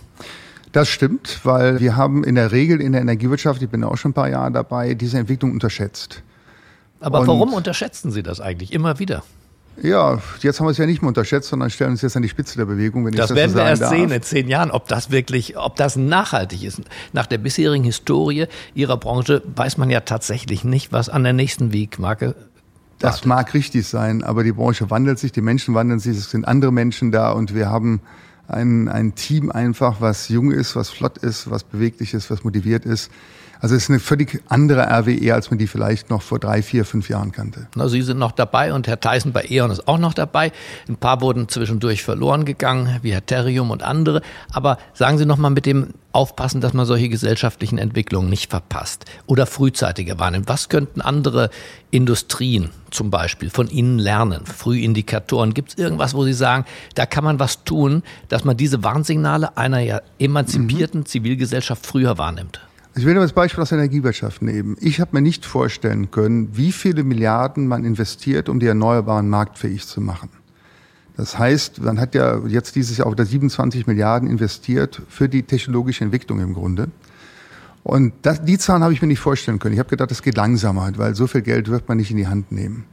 Das 0.75 0.89
stimmt, 0.89 1.39
weil 1.45 1.79
wir 1.79 1.97
haben 1.97 2.25
in 2.25 2.35
der 2.35 2.51
Regel 2.51 2.81
in 2.81 2.91
der 2.91 3.01
Energiewirtschaft, 3.01 3.63
ich 3.63 3.69
bin 3.69 3.85
auch 3.85 3.97
schon 3.97 4.11
ein 4.11 4.15
paar 4.15 4.29
Jahre 4.29 4.51
dabei, 4.51 4.95
diese 4.95 5.17
Entwicklung 5.19 5.53
unterschätzt. 5.53 6.25
Aber 6.99 7.21
Und 7.21 7.29
warum 7.29 7.53
unterschätzen 7.53 8.11
Sie 8.11 8.25
das 8.25 8.41
eigentlich 8.41 8.73
immer 8.73 8.99
wieder? 8.99 9.23
Ja, 9.81 10.19
jetzt 10.41 10.59
haben 10.59 10.67
wir 10.67 10.73
es 10.73 10.79
ja 10.79 10.87
nicht 10.87 11.01
mehr 11.01 11.11
unterschätzt, 11.11 11.49
sondern 11.49 11.71
stellen 11.71 11.93
uns 11.93 12.03
jetzt 12.03 12.17
an 12.17 12.23
die 12.23 12.29
Spitze 12.29 12.57
der 12.57 12.65
Bewegung. 12.65 13.07
Wenn 13.07 13.15
das, 13.15 13.29
das 13.29 13.37
werden 13.37 13.53
so 13.53 13.59
wir 13.59 13.67
erst 13.67 13.83
darf. 13.83 13.91
sehen 13.91 14.11
in 14.11 14.23
zehn 14.23 14.49
Jahren, 14.49 14.73
ob 14.73 14.89
das 14.89 15.13
wirklich, 15.13 15.57
ob 15.57 15.77
das 15.77 15.95
nachhaltig 15.95 16.65
ist. 16.65 16.81
Nach 17.13 17.27
der 17.27 17.39
bisherigen 17.39 17.85
Historie 17.85 18.47
Ihrer 18.75 18.97
Branche 18.97 19.43
weiß 19.55 19.79
man 19.79 19.91
ja 19.91 20.01
tatsächlich 20.01 20.65
nicht, 20.65 20.91
was 20.93 21.09
an 21.09 21.23
der 21.23 21.35
nächsten 21.35 21.73
Wegmarke 21.73 22.35
das 23.01 23.25
mag 23.25 23.53
richtig 23.53 23.87
sein, 23.87 24.23
aber 24.23 24.45
die 24.45 24.53
Branche 24.53 24.89
wandelt 24.89 25.19
sich, 25.19 25.31
die 25.31 25.43
Menschen 25.43 25.75
wandeln 25.75 25.99
sich, 25.99 26.17
es 26.17 26.31
sind 26.31 26.47
andere 26.47 26.73
Menschen 26.73 27.13
da 27.13 27.33
und 27.33 27.55
wir 27.55 27.69
haben 27.69 28.01
ein, 28.49 28.89
ein 28.89 29.15
Team 29.15 29.51
einfach, 29.51 30.01
was 30.01 30.29
jung 30.29 30.53
ist, 30.53 30.77
was 30.77 30.91
flott 30.91 31.19
ist, 31.19 31.51
was 31.51 31.65
beweglich 31.65 32.15
ist, 32.15 32.31
was 32.31 32.45
motiviert 32.45 32.85
ist. 32.85 33.11
Also 33.65 33.77
es 33.77 33.85
ist 33.85 33.89
eine 33.89 33.99
völlig 33.99 34.43
andere 34.51 34.83
RWE, 34.91 35.33
als 35.33 35.51
man 35.51 35.57
die 35.57 35.67
vielleicht 35.67 36.11
noch 36.11 36.21
vor 36.21 36.39
drei, 36.39 36.61
vier, 36.61 36.85
fünf 36.85 37.09
Jahren 37.09 37.33
kannte. 37.33 37.67
Na, 37.75 37.89
Sie 37.89 38.03
sind 38.03 38.19
noch 38.19 38.33
dabei 38.33 38.75
und 38.75 38.87
Herr 38.87 39.01
Tyson 39.01 39.33
bei 39.33 39.47
E.ON 39.49 39.71
ist 39.71 39.89
auch 39.89 39.97
noch 39.97 40.13
dabei. 40.13 40.53
Ein 40.87 40.97
paar 40.97 41.23
wurden 41.23 41.49
zwischendurch 41.49 42.03
verloren 42.03 42.45
gegangen, 42.45 42.99
wie 43.01 43.15
Herr 43.15 43.25
Terrium 43.25 43.71
und 43.71 43.83
andere. 43.83 44.21
Aber 44.53 44.77
sagen 44.93 45.17
Sie 45.17 45.25
noch 45.25 45.39
mal 45.39 45.49
mit 45.49 45.65
dem 45.65 45.95
aufpassen, 46.13 46.61
dass 46.61 46.75
man 46.75 46.85
solche 46.85 47.09
gesellschaftlichen 47.09 47.79
Entwicklungen 47.79 48.29
nicht 48.29 48.51
verpasst 48.51 49.07
oder 49.25 49.47
frühzeitiger 49.47 50.19
wahrnimmt. 50.19 50.47
Was 50.47 50.69
könnten 50.69 51.01
andere 51.01 51.49
Industrien 51.91 52.69
zum 52.91 53.09
Beispiel 53.09 53.49
von 53.49 53.71
Ihnen 53.71 53.99
lernen? 53.99 54.45
Frühindikatoren. 54.45 55.55
Gibt 55.55 55.71
es 55.71 55.79
irgendwas, 55.79 56.13
wo 56.13 56.25
Sie 56.25 56.35
sagen, 56.35 56.67
da 56.97 57.07
kann 57.07 57.25
man 57.25 57.39
was 57.39 57.65
tun, 57.65 58.03
dass 58.29 58.45
man 58.45 58.59
diese 58.59 58.85
Warnsignale 58.85 59.57
einer 59.57 59.81
ja 59.81 60.03
emanzipierten 60.19 61.01
mhm. 61.01 61.07
Zivilgesellschaft 61.07 61.87
früher 61.87 62.19
wahrnimmt? 62.19 62.61
Ich 62.97 63.05
will 63.05 63.15
nur 63.15 63.25
das 63.25 63.33
Beispiel 63.33 63.61
aus 63.61 63.71
der 63.71 63.79
Energiewirtschaft 63.79 64.41
nehmen. 64.41 64.77
Ich 64.81 65.01
habe 65.01 65.11
mir 65.15 65.21
nicht 65.21 65.45
vorstellen 65.45 66.13
können, 66.13 66.57
wie 66.57 66.71
viele 66.71 67.03
Milliarden 67.03 67.67
man 67.67 67.85
investiert, 67.85 68.49
um 68.49 68.61
die 68.61 68.67
Erneuerbaren 68.67 69.29
marktfähig 69.29 69.87
zu 69.87 70.01
machen. 70.01 70.29
Das 71.17 71.37
heißt, 71.37 71.83
man 71.83 72.01
hat 72.01 72.15
ja 72.15 72.39
jetzt 72.47 72.77
dieses 72.77 72.99
Jahr 72.99 73.09
auch 73.09 73.13
wieder 73.13 73.27
27 73.27 73.89
Milliarden 73.89 74.29
investiert 74.29 75.03
für 75.09 75.29
die 75.29 75.43
technologische 75.43 76.05
Entwicklung 76.05 76.39
im 76.41 76.55
Grunde. 76.55 76.89
Und 77.83 78.13
das, 78.23 78.45
die 78.45 78.59
Zahlen 78.59 78.83
habe 78.85 78.93
ich 78.93 79.03
mir 79.03 79.09
nicht 79.09 79.21
vorstellen 79.21 79.59
können. 79.59 79.75
Ich 79.75 79.81
habe 79.81 79.91
gedacht, 79.91 80.11
das 80.11 80.23
geht 80.23 80.37
langsamer, 80.37 80.91
weil 80.97 81.17
so 81.17 81.27
viel 81.27 81.43
Geld 81.43 81.69
wird 81.69 81.89
man 81.89 81.99
nicht 81.99 82.13
in 82.13 82.17
die 82.17 82.29
Hand 82.29 82.53
nehmen. 82.53 82.85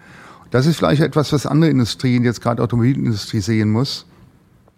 Das 0.49 0.65
ist 0.65 0.77
vielleicht 0.77 1.01
etwas, 1.01 1.31
was 1.31 1.45
andere 1.45 1.69
Industrien, 1.69 2.23
jetzt 2.23 2.41
gerade 2.41 2.61
Automobilindustrie, 2.61 3.39
sehen 3.39 3.69
muss. 3.69 4.05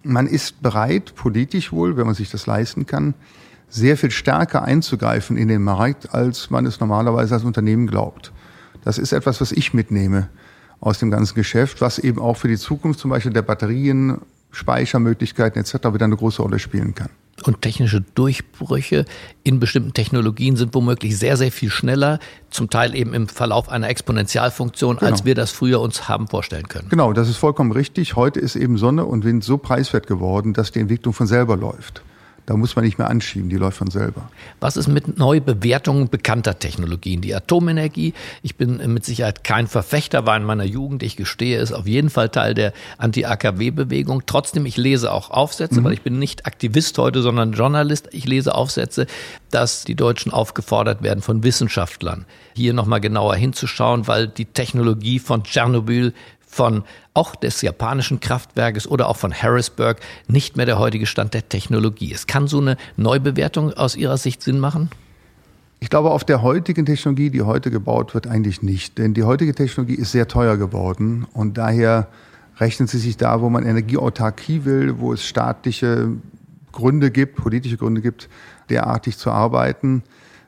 Man 0.03 0.27
ist 0.27 0.61
bereit, 0.61 1.15
politisch 1.15 1.71
wohl, 1.71 1.95
wenn 1.95 2.05
man 2.05 2.15
sich 2.15 2.29
das 2.29 2.45
leisten 2.45 2.85
kann, 2.85 3.13
sehr 3.73 3.97
viel 3.97 4.11
stärker 4.11 4.63
einzugreifen 4.63 5.35
in 5.35 5.47
den 5.47 5.63
Markt, 5.63 6.13
als 6.13 6.49
man 6.49 6.65
es 6.65 6.79
normalerweise 6.79 7.33
als 7.33 7.43
Unternehmen 7.43 7.87
glaubt. 7.87 8.31
Das 8.83 8.97
ist 8.97 9.13
etwas, 9.13 9.41
was 9.41 9.51
ich 9.51 9.73
mitnehme 9.73 10.29
aus 10.79 10.99
dem 10.99 11.09
ganzen 11.09 11.33
Geschäft, 11.35 11.81
was 11.81 11.97
eben 11.97 12.19
auch 12.19 12.37
für 12.37 12.47
die 12.47 12.57
Zukunft 12.57 12.99
zum 12.99 13.09
Beispiel 13.09 13.33
der 13.33 13.41
Batterien, 13.41 14.19
Speichermöglichkeiten 14.51 15.59
etc. 15.59 15.73
wieder 15.93 16.05
eine 16.05 16.15
große 16.15 16.41
Rolle 16.41 16.59
spielen 16.59 16.93
kann. 16.93 17.09
Und 17.45 17.63
technische 17.63 18.01
Durchbrüche 18.01 19.05
in 19.41 19.59
bestimmten 19.59 19.93
Technologien 19.93 20.55
sind 20.55 20.75
womöglich 20.75 21.17
sehr, 21.17 21.35
sehr 21.35 21.51
viel 21.51 21.71
schneller, 21.71 22.19
zum 22.51 22.69
Teil 22.69 22.95
eben 22.95 23.15
im 23.15 23.27
Verlauf 23.27 23.69
einer 23.69 23.89
Exponentialfunktion, 23.89 24.97
genau. 24.97 25.11
als 25.11 25.25
wir 25.25 25.33
das 25.33 25.49
früher 25.49 25.81
uns 25.81 26.07
haben 26.07 26.27
vorstellen 26.27 26.67
können. 26.67 26.89
Genau, 26.89 27.11
das 27.11 27.27
ist 27.27 27.37
vollkommen 27.37 27.71
richtig. 27.71 28.15
Heute 28.15 28.39
ist 28.39 28.55
eben 28.55 28.77
Sonne 28.77 29.05
und 29.05 29.25
Wind 29.25 29.43
so 29.43 29.57
preiswert 29.57 30.05
geworden, 30.05 30.53
dass 30.53 30.71
die 30.71 30.79
Entwicklung 30.79 31.13
von 31.15 31.25
selber 31.25 31.57
läuft. 31.57 32.03
Da 32.45 32.57
muss 32.57 32.75
man 32.75 32.83
nicht 32.83 32.97
mehr 32.97 33.09
anschieben, 33.09 33.50
die 33.50 33.55
läuft 33.55 33.77
von 33.77 33.89
selber. 33.89 34.29
Was 34.59 34.75
ist 34.75 34.88
mit 34.88 35.17
Neubewertungen 35.17 36.09
bekannter 36.09 36.59
Technologien? 36.59 37.21
Die 37.21 37.33
Atomenergie, 37.33 38.13
ich 38.41 38.57
bin 38.57 38.81
mit 38.93 39.05
Sicherheit 39.05 39.45
kein 39.45 39.67
Verfechter, 39.67 40.25
war 40.25 40.35
in 40.35 40.43
meiner 40.43 40.65
Jugend, 40.65 41.03
ich 41.03 41.15
gestehe, 41.15 41.59
ist 41.59 41.71
auf 41.71 41.88
jeden 41.88 42.09
Fall 42.09 42.29
Teil 42.29 42.53
der 42.53 42.73
Anti-AKW-Bewegung. 42.97 44.23
Trotzdem, 44.25 44.65
ich 44.65 44.75
lese 44.75 45.13
auch 45.13 45.29
Aufsätze, 45.31 45.79
mhm. 45.79 45.85
weil 45.85 45.93
ich 45.93 46.01
bin 46.01 46.19
nicht 46.19 46.45
Aktivist 46.45 46.97
heute, 46.97 47.21
sondern 47.21 47.53
Journalist. 47.53 48.09
Ich 48.12 48.25
lese 48.25 48.55
Aufsätze, 48.55 49.07
dass 49.50 49.85
die 49.85 49.95
Deutschen 49.95 50.33
aufgefordert 50.33 51.01
werden 51.01 51.21
von 51.21 51.43
Wissenschaftlern, 51.43 52.25
hier 52.55 52.73
nochmal 52.73 53.00
genauer 53.00 53.35
hinzuschauen, 53.35 54.07
weil 54.07 54.27
die 54.27 54.45
Technologie 54.45 55.19
von 55.19 55.43
Tschernobyl 55.43 56.13
von 56.53 56.83
auch 57.13 57.36
des 57.36 57.62
japanischen 57.62 58.19
Kraftwerkes 58.19 58.88
oder 58.88 59.10
auch 59.10 59.17
von 59.17 59.33
Harrisburg 59.33 60.00
nicht 60.27 60.55
mehr 60.55 60.65
der 60.65 60.79
heutige 60.79 61.05
Stand 61.05 61.33
der 61.33 61.50
Technologie 61.50 62.12
ist. 62.12 62.27
Kann 62.27 62.48
so 62.48 62.60
eine 62.60 62.77
Neubewertung 62.95 63.74
aus 63.74 63.95
Ihrer 63.95 64.17
Sicht 64.17 64.41
Sinn 64.41 64.60
machen? 64.60 64.89
Ich 65.79 65.89
glaube, 65.89 66.12
auf 66.12 66.24
der 66.24 66.41
heutigen 66.41 66.86
Technologie, 66.86 67.29
die 67.29 67.41
heute 67.41 67.69
gebaut 67.69 68.13
wird, 68.13 68.27
eigentlich 68.27 68.62
nicht. 68.62 68.98
Denn 68.98 69.13
die 69.13 69.24
heutige 69.24 69.53
Technologie 69.53 69.95
ist 69.95 70.12
sehr 70.12 70.27
teuer 70.27 70.55
geworden 70.55 71.25
und 71.33 71.57
daher 71.57 72.07
rechnen 72.57 72.88
sie 72.88 73.00
sich 73.00 73.17
da, 73.17 73.41
wo 73.41 73.50
man 73.50 73.65
Energieautarkie 73.65 74.63
will, 74.63 75.00
wo 75.00 75.12
es 75.12 75.25
staatliche 75.25 76.10
Gründe 76.72 77.12
gibt, 77.12 77.36
politische 77.36 77.77
Gründe 77.77 78.01
gibt, 78.01 78.29
derartig 78.69 79.17
zu 79.17 79.31
arbeiten, 79.31 80.03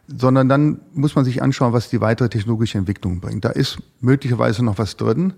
sondern 0.08 0.48
dann 0.48 0.80
muss 0.94 1.16
man 1.16 1.26
sich 1.26 1.42
anschauen, 1.42 1.74
was 1.74 1.90
die 1.90 2.00
weitere 2.00 2.30
technologische 2.30 2.78
Entwicklung 2.78 3.20
bringt. 3.20 3.44
Da 3.44 3.50
ist 3.50 3.80
möglicherweise 4.02 4.64
noch 4.64 4.78
was 4.78 4.98
drin. 4.98 5.34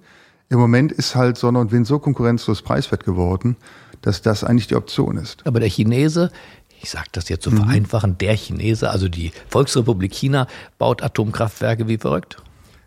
Im 0.50 0.60
Moment 0.60 0.92
ist 0.92 1.16
halt 1.16 1.38
Sonne 1.38 1.60
und 1.60 1.72
Wind 1.72 1.88
so 1.88 2.00
konkurrenzlos 2.00 2.62
preiswert 2.62 3.04
geworden, 3.04 3.58
dass 4.02 4.22
das 4.22 4.44
eigentlich 4.44 4.68
die 4.68 4.76
Option 4.76 5.18
ist. 5.18 5.46
Aber 5.46 5.60
der 5.60 5.70
Chinese, 5.70 6.32
ich 6.82 6.90
sage 6.90 7.08
das 7.12 7.28
jetzt 7.28 7.44
so 7.44 7.52
mhm. 7.52 7.58
vereinfachen, 7.58 8.18
der 8.18 8.36
Chinese, 8.36 8.90
also 8.90 9.10
die 9.10 9.32
Volksrepublik 9.50 10.14
China, 10.14 10.48
baut 10.78 11.04
Atomkraftwerke 11.04 11.88
wie 11.88 11.98
verrückt. 11.98 12.38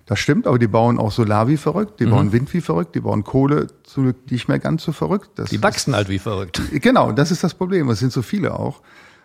Das 0.07 0.19
stimmt, 0.19 0.47
aber 0.47 0.59
die 0.59 0.67
bauen 0.67 0.99
auch 0.99 1.13
Solar 1.13 1.49
wie 1.49 1.57
verrückt, 1.57 2.01
die 2.01 2.07
mhm. 2.07 2.11
bauen 2.11 2.33
Wind 2.33 2.53
wie 2.55 2.61
verrückt, 2.61 2.95
die 2.95 3.01
bauen 3.01 3.25
Kohle 3.25 3.67
zum 3.85 4.05
Glück 4.05 4.31
nicht 4.31 4.49
mehr 4.49 4.59
ganz 4.59 4.83
so 4.83 4.93
verrückt. 4.93 5.31
Das 5.37 5.51
die 5.51 5.63
wachsen 5.63 5.91
ist, 5.91 5.97
halt 5.97 6.09
wie 6.09 6.19
verrückt. 6.19 6.61
Genau, 6.73 7.13
das 7.13 7.31
ist 7.31 7.45
das 7.45 7.55
Problem. 7.55 7.89
Es 7.91 7.99
sind 7.99 8.13
so 8.13 8.23
viele 8.23 8.59
auch. 8.59 8.81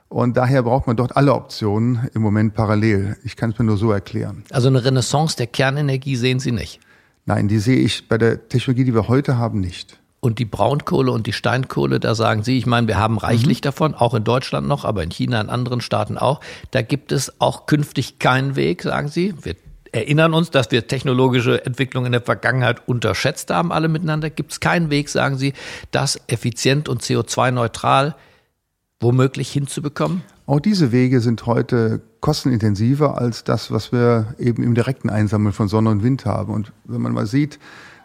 Und 0.09 0.37
daher 0.37 0.61
braucht 0.61 0.85
man 0.87 0.95
dort 0.95 1.17
alle 1.17 1.33
Optionen 1.33 2.07
im 2.13 2.21
Moment 2.21 2.53
parallel. 2.53 3.17
Ich 3.23 3.35
kann 3.35 3.51
es 3.51 3.57
mir 3.57 3.65
nur 3.65 3.77
so 3.77 3.91
erklären. 3.91 4.43
Also 4.51 4.67
eine 4.67 4.83
Renaissance 4.83 5.35
der 5.35 5.47
Kernenergie 5.47 6.15
sehen 6.15 6.39
Sie 6.39 6.51
nicht? 6.51 6.79
Nein, 7.25 7.47
die 7.47 7.59
sehe 7.59 7.77
ich 7.77 8.07
bei 8.07 8.17
der 8.17 8.47
Technologie, 8.49 8.83
die 8.83 8.93
wir 8.93 9.07
heute 9.07 9.37
haben, 9.37 9.59
nicht. 9.59 9.99
Und 10.19 10.39
die 10.39 10.45
Braunkohle 10.45 11.11
und 11.11 11.27
die 11.27 11.33
Steinkohle, 11.33 11.99
da 11.99 12.15
sagen 12.15 12.43
Sie, 12.43 12.57
ich 12.57 12.65
meine, 12.65 12.87
wir 12.87 12.97
haben 12.97 13.17
reichlich 13.17 13.59
mhm. 13.59 13.63
davon, 13.63 13.93
auch 13.93 14.13
in 14.13 14.23
Deutschland 14.23 14.67
noch, 14.67 14.85
aber 14.85 15.03
in 15.03 15.11
China, 15.11 15.41
in 15.41 15.49
anderen 15.49 15.81
Staaten 15.81 16.17
auch. 16.17 16.39
Da 16.71 16.81
gibt 16.81 17.11
es 17.11 17.39
auch 17.41 17.65
künftig 17.65 18.19
keinen 18.19 18.55
Weg, 18.55 18.83
sagen 18.83 19.07
Sie. 19.07 19.33
Wir 19.41 19.55
erinnern 19.91 20.33
uns, 20.33 20.51
dass 20.51 20.71
wir 20.71 20.87
technologische 20.87 21.65
Entwicklungen 21.65 22.07
in 22.07 22.11
der 22.11 22.21
Vergangenheit 22.21 22.87
unterschätzt 22.87 23.49
haben, 23.49 23.71
alle 23.71 23.87
miteinander. 23.87 24.29
Gibt 24.29 24.51
es 24.51 24.59
keinen 24.59 24.89
Weg, 24.89 25.09
sagen 25.09 25.37
Sie, 25.37 25.53
das 25.91 26.19
effizient 26.27 26.89
und 26.89 27.01
CO2-neutral 27.01 28.15
womöglich 28.99 29.51
hinzubekommen? 29.51 30.23
Auch 30.47 30.59
diese 30.59 30.91
Wege 30.91 31.21
sind 31.21 31.45
heute 31.47 32.01
kostenintensiver 32.19 33.17
als 33.17 33.43
das, 33.43 33.71
was 33.71 33.91
wir 33.91 34.35
eben 34.37 34.63
im 34.63 34.75
direkten 34.75 35.09
Einsammeln 35.09 35.53
von 35.53 35.67
Sonne 35.67 35.89
und 35.89 36.03
Wind 36.03 36.25
haben. 36.25 36.53
Und 36.53 36.71
wenn 36.83 37.01
man 37.01 37.13
mal 37.13 37.25
sieht, 37.25 37.59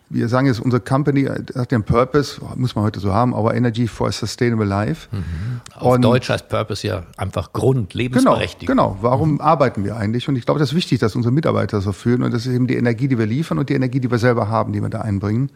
wir 0.09 0.29
sagen 0.29 0.47
jetzt, 0.47 0.59
unsere 0.59 0.81
Company 0.81 1.25
hat 1.25 1.71
den 1.71 1.85
Purpose, 1.85 2.41
muss 2.57 2.75
man 2.75 2.85
heute 2.85 2.99
so 2.99 3.13
haben, 3.13 3.33
our 3.33 3.55
Energy 3.55 3.87
for 3.87 4.09
a 4.09 4.13
Sustainable 4.13 4.67
Life. 4.67 5.09
Mhm. 5.13 5.61
Auf 5.75 5.95
und 5.95 6.03
Deutsch 6.03 6.31
heißt 6.31 6.49
Purpose 6.49 6.87
ja 6.87 7.05
einfach 7.17 7.53
Grund, 7.53 7.95
Lebensberechtigung. 7.95 8.75
Genau, 8.75 8.91
genau. 8.91 9.03
Warum 9.03 9.35
mhm. 9.35 9.41
arbeiten 9.41 9.85
wir 9.85 9.97
eigentlich? 9.97 10.29
Und 10.29 10.35
ich 10.35 10.47
glaube, 10.47 10.59
das 10.59 10.71
ist 10.71 10.75
wichtig, 10.75 10.99
dass 10.99 11.15
unsere 11.15 11.33
Mitarbeiter 11.33 11.81
so 11.81 11.93
fühlen. 11.93 12.23
Und 12.23 12.35
das 12.35 12.47
ist 12.47 12.55
eben 12.55 12.67
die 12.67 12.77
Energie, 12.77 13.07
die 13.07 13.19
wir 13.19 13.27
liefern 13.27 13.59
und 13.59 13.69
die 13.69 13.75
Energie, 13.75 14.01
die 14.01 14.11
wir 14.11 14.19
selber 14.19 14.49
haben, 14.49 14.73
die 14.73 14.81
wir 14.81 14.89
da 14.89 15.03
einbringen. 15.03 15.53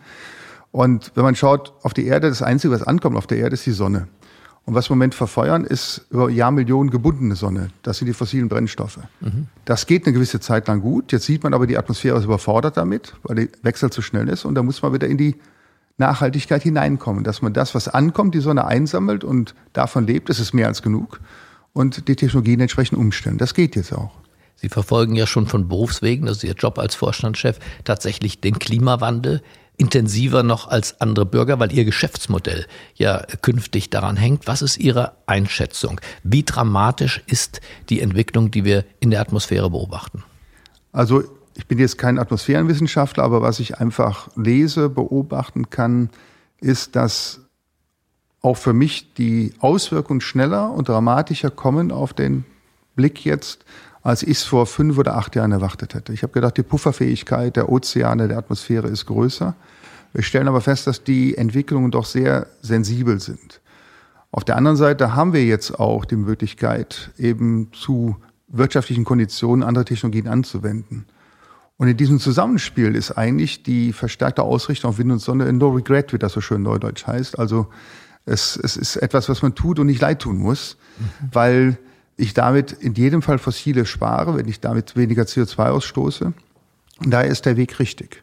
Und 0.71 1.13
wenn 1.15 1.25
man 1.25 1.35
schaut 1.35 1.73
auf 1.83 1.95
die 1.95 2.07
Erde, 2.07 2.29
das 2.29 2.43
Einzige, 2.43 2.73
was 2.75 2.83
ankommt 2.83 3.17
auf 3.17 3.27
der 3.27 3.39
Erde, 3.39 3.55
ist 3.55 3.67
die 3.67 3.73
Sonne. 3.73 4.07
Und 4.67 4.75
was 4.75 4.89
wir 4.89 4.95
im 4.95 4.99
Moment 4.99 5.15
verfeuern, 5.15 5.65
ist 5.65 6.07
über 6.11 6.31
Jahrmillionen 6.31 6.91
gebundene 6.91 7.37
Sonne. 7.37 7.69
Das 7.83 7.99
sind 7.99 8.07
die 8.07 8.15
fossilen 8.15 8.49
Brennstoffe. 8.49 8.99
Mhm. 9.21 9.49
Das 9.67 9.87
geht 9.87 10.07
eine 10.07 10.15
gewisse 10.15 10.41
Zeit 10.41 10.69
lang 10.69 10.81
gut. 10.81 11.13
Jetzt 11.13 11.27
sieht 11.27 11.43
man 11.43 11.53
aber, 11.53 11.67
die 11.67 11.77
Atmosphäre 11.77 12.17
ist 12.17 12.25
überfordert 12.25 12.79
damit, 12.79 13.15
weil 13.25 13.37
der 13.37 13.49
Wechsel 13.63 13.91
zu 13.91 14.01
schnell 14.01 14.29
ist. 14.29 14.47
Und 14.47 14.55
da 14.55 14.63
muss 14.63 14.81
man 14.81 14.95
wieder 14.95 15.07
in 15.07 15.19
die 15.19 15.37
Nachhaltigkeit 15.99 16.63
hineinkommen, 16.63 17.25
dass 17.25 17.43
man 17.43 17.53
das, 17.53 17.75
was 17.75 17.89
ankommt, 17.89 18.35
die 18.35 18.41
Sonne 18.41 18.65
einsammelt 18.67 19.23
und 19.23 19.55
davon 19.75 20.07
lebt, 20.07 20.29
das 20.29 20.41
ist 20.41 20.55
mehr 20.55 20.67
als 20.67 20.83
genug. 20.83 21.21
Und 21.73 22.09
die 22.09 22.17
Technologien 22.17 22.61
entsprechend 22.61 22.99
umstellen. 22.99 23.37
Das 23.37 23.53
geht 23.53 23.77
jetzt 23.77 23.93
auch. 23.93 24.13
Sie 24.57 24.69
verfolgen 24.69 25.15
ja 25.15 25.27
schon 25.27 25.47
von 25.47 25.69
Berufswegen, 25.69 26.27
ist 26.27 26.43
Ihr 26.43 26.55
Job 26.55 26.79
als 26.79 26.95
Vorstandschef, 26.95 27.59
tatsächlich 27.85 28.41
den 28.41 28.59
Klimawandel 28.59 29.43
intensiver 29.77 30.43
noch 30.43 30.69
als 30.69 31.01
andere 31.01 31.27
Bürger, 31.27 31.59
weil 31.59 31.73
Ihr 31.73 31.85
Geschäftsmodell 31.85 32.67
ja 32.95 33.25
künftig 33.43 33.91
daran 33.91 34.17
hängt. 34.17 34.47
Was 34.47 34.63
ist 34.63 34.79
Ihre 34.79 35.13
Einschätzung? 35.27 36.01
Wie 36.23 36.45
dramatisch 36.45 37.23
ist 37.27 37.61
die 37.89 38.01
Entwicklung, 38.01 38.51
die 38.51 38.65
wir 38.65 38.85
in 39.01 39.11
der 39.11 39.21
Atmosphäre 39.21 39.71
beobachten? 39.71 40.23
Also 40.93 41.25
ich 41.57 41.67
bin 41.67 41.79
jetzt 41.79 41.99
kein 41.99 42.19
Atmosphärenwissenschaftler, 42.19 43.25
aber 43.25 43.43
was 43.43 43.61
ich 43.61 43.79
einfach 43.79 44.29
lese, 44.37 44.89
beobachten 44.89 45.71
kann, 45.71 46.11
ist, 46.61 46.97
dass 46.97 47.41
auch 48.43 48.57
für 48.57 48.73
mich 48.73 49.15
die 49.15 49.55
Auswirkungen 49.61 50.21
schneller 50.21 50.71
und 50.71 50.89
dramatischer 50.89 51.51
kommen 51.51 51.91
auf 51.91 52.13
den 52.13 52.45
Blick 52.95 53.25
jetzt, 53.25 53.65
als 54.05 54.23
ich 54.23 54.37
es 54.37 54.43
vor 54.45 54.67
fünf 54.67 54.99
oder 54.99 55.17
acht 55.17 55.35
Jahren 55.35 55.51
erwartet 55.51 55.95
hätte. 55.95 56.13
Ich 56.13 56.23
habe 56.23 56.33
gedacht, 56.33 56.59
die 56.59 56.63
Pufferfähigkeit 56.63 57.57
der 57.57 57.71
Ozeane, 57.71 58.29
der 58.29 58.37
Atmosphäre 58.37 58.87
ist 58.87 59.07
größer. 59.07 59.57
Wir 60.13 60.23
stellen 60.23 60.47
aber 60.47 60.61
fest, 60.61 60.87
dass 60.87 61.03
die 61.03 61.37
Entwicklungen 61.37 61.91
doch 61.91 62.05
sehr 62.05 62.47
sensibel 62.61 63.19
sind. 63.19 63.63
Auf 64.31 64.45
der 64.45 64.57
anderen 64.57 64.77
Seite 64.77 65.15
haben 65.15 65.33
wir 65.33 65.45
jetzt 65.45 65.81
auch 65.81 66.05
die 66.05 66.17
Möglichkeit, 66.17 67.13
eben 67.17 67.71
zu 67.73 68.17
wirtschaftlichen 68.49 69.05
Konditionen 69.05 69.63
andere 69.63 69.87
Technologien 69.87 70.29
anzuwenden. 70.29 71.07
Und 71.79 71.89
in 71.89 71.97
diesem 71.97 72.21
Zusammenspiel 72.21 72.95
ist 72.95 73.13
eigentlich 73.13 73.63
die 73.63 73.93
verstärkte 73.93 74.43
Ausrichtung 74.43 74.91
auf 74.91 74.99
Wind 74.99 75.13
und 75.13 75.19
Sonne 75.19 75.51
No 75.53 75.71
Regret, 75.71 76.13
wie 76.13 76.19
das 76.19 76.33
so 76.33 76.43
schön 76.43 76.63
neudeutsch 76.63 77.07
heißt. 77.07 77.39
Also 77.39 77.69
es, 78.27 78.57
es 78.57 78.77
ist 78.77 78.97
etwas, 78.97 79.31
was 79.31 79.41
man 79.41 79.55
tut 79.55 79.79
und 79.79 79.87
nicht 79.87 80.01
leid 80.01 80.21
tun 80.21 80.37
muss, 80.37 80.77
mhm. 80.99 81.29
weil 81.33 81.79
ich 82.17 82.35
damit 82.35 82.73
in 82.73 82.95
jedem 82.95 83.23
Fall 83.23 83.39
fossile 83.39 83.87
spare, 83.87 84.37
wenn 84.37 84.49
ich 84.49 84.61
damit 84.61 84.97
weniger 84.97 85.25
CO2 85.25 85.71
ausstoße. 85.71 86.33
Und 86.99 87.11
daher 87.11 87.29
ist 87.29 87.47
der 87.47 87.57
Weg 87.57 87.79
richtig. 87.79 88.23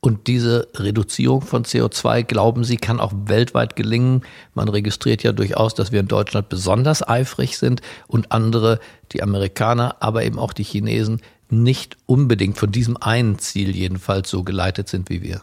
Und 0.00 0.28
diese 0.28 0.68
Reduzierung 0.76 1.42
von 1.42 1.64
CO2, 1.64 2.22
glauben 2.22 2.62
Sie, 2.62 2.76
kann 2.76 3.00
auch 3.00 3.12
weltweit 3.26 3.74
gelingen? 3.74 4.22
Man 4.54 4.68
registriert 4.68 5.24
ja 5.24 5.32
durchaus, 5.32 5.74
dass 5.74 5.90
wir 5.90 5.98
in 5.98 6.06
Deutschland 6.06 6.48
besonders 6.48 7.06
eifrig 7.06 7.58
sind 7.58 7.82
und 8.06 8.30
andere, 8.30 8.78
die 9.12 9.22
Amerikaner, 9.22 9.96
aber 10.00 10.24
eben 10.24 10.38
auch 10.38 10.52
die 10.52 10.62
Chinesen, 10.62 11.20
nicht 11.50 11.96
unbedingt 12.06 12.58
von 12.58 12.70
diesem 12.70 12.96
einen 12.96 13.38
Ziel 13.38 13.74
jedenfalls 13.74 14.30
so 14.30 14.44
geleitet 14.44 14.88
sind 14.88 15.10
wie 15.10 15.22
wir. 15.22 15.40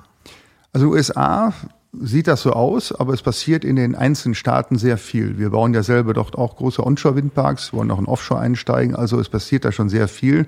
Also 0.71 0.87
USA 0.87 1.53
sieht 2.01 2.27
das 2.27 2.41
so 2.41 2.51
aus, 2.51 2.91
aber 2.91 3.13
es 3.13 3.21
passiert 3.21 3.63
in 3.63 3.75
den 3.75 3.95
einzelnen 3.95 4.35
Staaten 4.35 4.77
sehr 4.77 4.97
viel. 4.97 5.37
Wir 5.37 5.49
bauen 5.51 5.73
ja 5.73 5.83
selber 5.83 6.13
dort 6.13 6.37
auch 6.37 6.55
große 6.55 6.85
Onshore-Windparks, 6.85 7.73
wollen 7.73 7.91
auch 7.91 7.99
in 7.99 8.05
Offshore 8.05 8.39
einsteigen. 8.39 8.95
Also 8.95 9.19
es 9.19 9.29
passiert 9.29 9.65
da 9.65 9.71
schon 9.71 9.89
sehr 9.89 10.07
viel, 10.07 10.47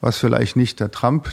was 0.00 0.18
vielleicht 0.18 0.56
nicht 0.56 0.80
der 0.80 0.90
Trump 0.90 1.30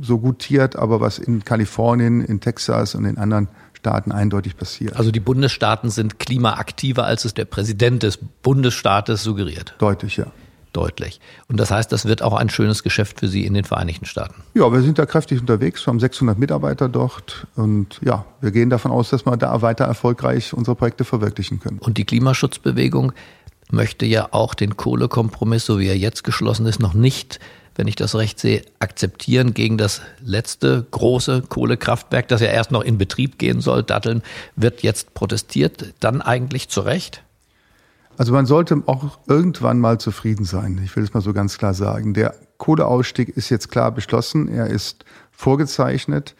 so 0.00 0.18
gutiert, 0.18 0.76
aber 0.76 1.00
was 1.00 1.18
in 1.18 1.44
Kalifornien, 1.44 2.24
in 2.24 2.40
Texas 2.40 2.94
und 2.94 3.04
in 3.04 3.18
anderen 3.18 3.48
Staaten 3.74 4.12
eindeutig 4.12 4.56
passiert. 4.56 4.96
Also 4.96 5.10
die 5.10 5.20
Bundesstaaten 5.20 5.90
sind 5.90 6.18
klimaaktiver, 6.18 7.04
als 7.04 7.24
es 7.24 7.34
der 7.34 7.44
Präsident 7.44 8.02
des 8.02 8.18
Bundesstaates 8.42 9.22
suggeriert. 9.22 9.74
Deutlich, 9.78 10.16
ja 10.16 10.26
deutlich. 10.72 11.20
Und 11.48 11.58
das 11.58 11.70
heißt, 11.70 11.92
das 11.92 12.06
wird 12.06 12.22
auch 12.22 12.34
ein 12.34 12.48
schönes 12.48 12.82
Geschäft 12.82 13.20
für 13.20 13.28
Sie 13.28 13.44
in 13.44 13.54
den 13.54 13.64
Vereinigten 13.64 14.06
Staaten. 14.06 14.42
Ja, 14.54 14.72
wir 14.72 14.82
sind 14.82 14.98
da 14.98 15.06
kräftig 15.06 15.40
unterwegs. 15.40 15.86
Wir 15.86 15.92
haben 15.92 16.00
600 16.00 16.38
Mitarbeiter 16.38 16.88
dort. 16.88 17.46
Und 17.56 18.00
ja, 18.02 18.24
wir 18.40 18.50
gehen 18.50 18.70
davon 18.70 18.90
aus, 18.90 19.10
dass 19.10 19.26
wir 19.26 19.36
da 19.36 19.62
weiter 19.62 19.84
erfolgreich 19.84 20.52
unsere 20.52 20.74
Projekte 20.74 21.04
verwirklichen 21.04 21.60
können. 21.60 21.78
Und 21.78 21.98
die 21.98 22.04
Klimaschutzbewegung 22.04 23.12
möchte 23.70 24.06
ja 24.06 24.28
auch 24.32 24.54
den 24.54 24.76
Kohlekompromiss, 24.76 25.66
so 25.66 25.78
wie 25.78 25.88
er 25.88 25.96
jetzt 25.96 26.24
geschlossen 26.24 26.66
ist, 26.66 26.80
noch 26.80 26.94
nicht 26.94 27.38
wenn 27.76 27.88
ich 27.88 27.96
das 27.96 28.14
recht 28.14 28.38
sehe, 28.38 28.62
akzeptieren 28.78 29.54
gegen 29.54 29.78
das 29.78 30.02
letzte 30.22 30.86
große 30.90 31.42
Kohlekraftwerk, 31.48 32.28
das 32.28 32.40
ja 32.40 32.48
erst 32.48 32.70
noch 32.70 32.82
in 32.82 32.98
Betrieb 32.98 33.38
gehen 33.38 33.60
soll. 33.60 33.82
Datteln 33.82 34.22
wird 34.56 34.82
jetzt 34.82 35.14
protestiert, 35.14 35.94
dann 36.00 36.20
eigentlich 36.20 36.68
zu 36.68 36.80
Recht? 36.80 37.22
Also 38.18 38.32
man 38.32 38.46
sollte 38.46 38.82
auch 38.86 39.18
irgendwann 39.26 39.78
mal 39.78 39.98
zufrieden 39.98 40.44
sein. 40.44 40.80
Ich 40.84 40.94
will 40.96 41.04
es 41.04 41.14
mal 41.14 41.20
so 41.20 41.32
ganz 41.32 41.58
klar 41.58 41.74
sagen. 41.74 42.14
Der 42.14 42.34
Kohleausstieg 42.58 43.30
ist 43.30 43.48
jetzt 43.50 43.70
klar 43.70 43.90
beschlossen. 43.90 44.48
Er 44.48 44.66
ist 44.66 45.04
vorgezeichnet. 45.30 46.34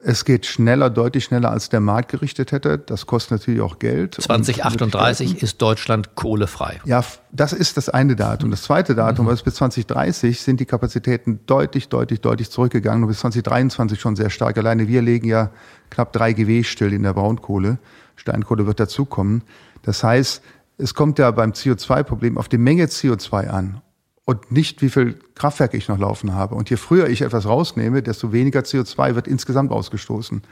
Es 0.00 0.24
geht 0.24 0.46
schneller, 0.46 0.90
deutlich 0.90 1.24
schneller, 1.24 1.50
als 1.50 1.70
der 1.70 1.80
Markt 1.80 2.12
gerichtet 2.12 2.52
hätte. 2.52 2.78
Das 2.78 3.06
kostet 3.06 3.32
natürlich 3.32 3.60
auch 3.60 3.80
Geld. 3.80 4.14
2038 4.14 5.42
ist 5.42 5.60
Deutschland 5.60 6.14
kohlefrei. 6.14 6.80
Ja, 6.84 7.04
das 7.32 7.52
ist 7.52 7.76
das 7.76 7.88
eine 7.88 8.14
Datum. 8.14 8.52
Das 8.52 8.62
zweite 8.62 8.94
Datum, 8.94 9.26
mhm. 9.26 9.30
was 9.30 9.42
bis 9.42 9.56
2030 9.56 10.40
sind 10.40 10.60
die 10.60 10.66
Kapazitäten 10.66 11.40
deutlich, 11.46 11.88
deutlich, 11.88 12.20
deutlich 12.20 12.48
zurückgegangen 12.48 13.02
und 13.02 13.08
bis 13.08 13.18
2023 13.18 14.00
schon 14.00 14.14
sehr 14.14 14.30
stark. 14.30 14.56
Alleine 14.56 14.86
wir 14.86 15.02
legen 15.02 15.26
ja 15.26 15.50
knapp 15.90 16.12
drei 16.12 16.32
GW 16.32 16.62
still 16.62 16.92
in 16.92 17.02
der 17.02 17.14
Braunkohle. 17.14 17.78
Steinkohle 18.14 18.66
wird 18.66 18.78
dazukommen. 18.78 19.42
Das 19.82 20.04
heißt, 20.04 20.42
es 20.78 20.94
kommt 20.94 21.18
ja 21.18 21.30
beim 21.30 21.50
CO2-Problem 21.52 22.38
auf 22.38 22.48
die 22.48 22.58
Menge 22.58 22.86
CO2 22.86 23.48
an 23.48 23.82
und 24.24 24.52
nicht, 24.52 24.80
wie 24.80 24.90
viel 24.90 25.18
Kraftwerke 25.34 25.76
ich 25.76 25.88
noch 25.88 25.98
laufen 25.98 26.34
habe. 26.34 26.54
Und 26.54 26.70
je 26.70 26.76
früher 26.76 27.08
ich 27.08 27.22
etwas 27.22 27.46
rausnehme, 27.46 28.02
desto 28.02 28.32
weniger 28.32 28.60
CO2 28.60 29.14
wird 29.14 29.26
insgesamt 29.26 29.72
ausgestoßen. 29.72 30.42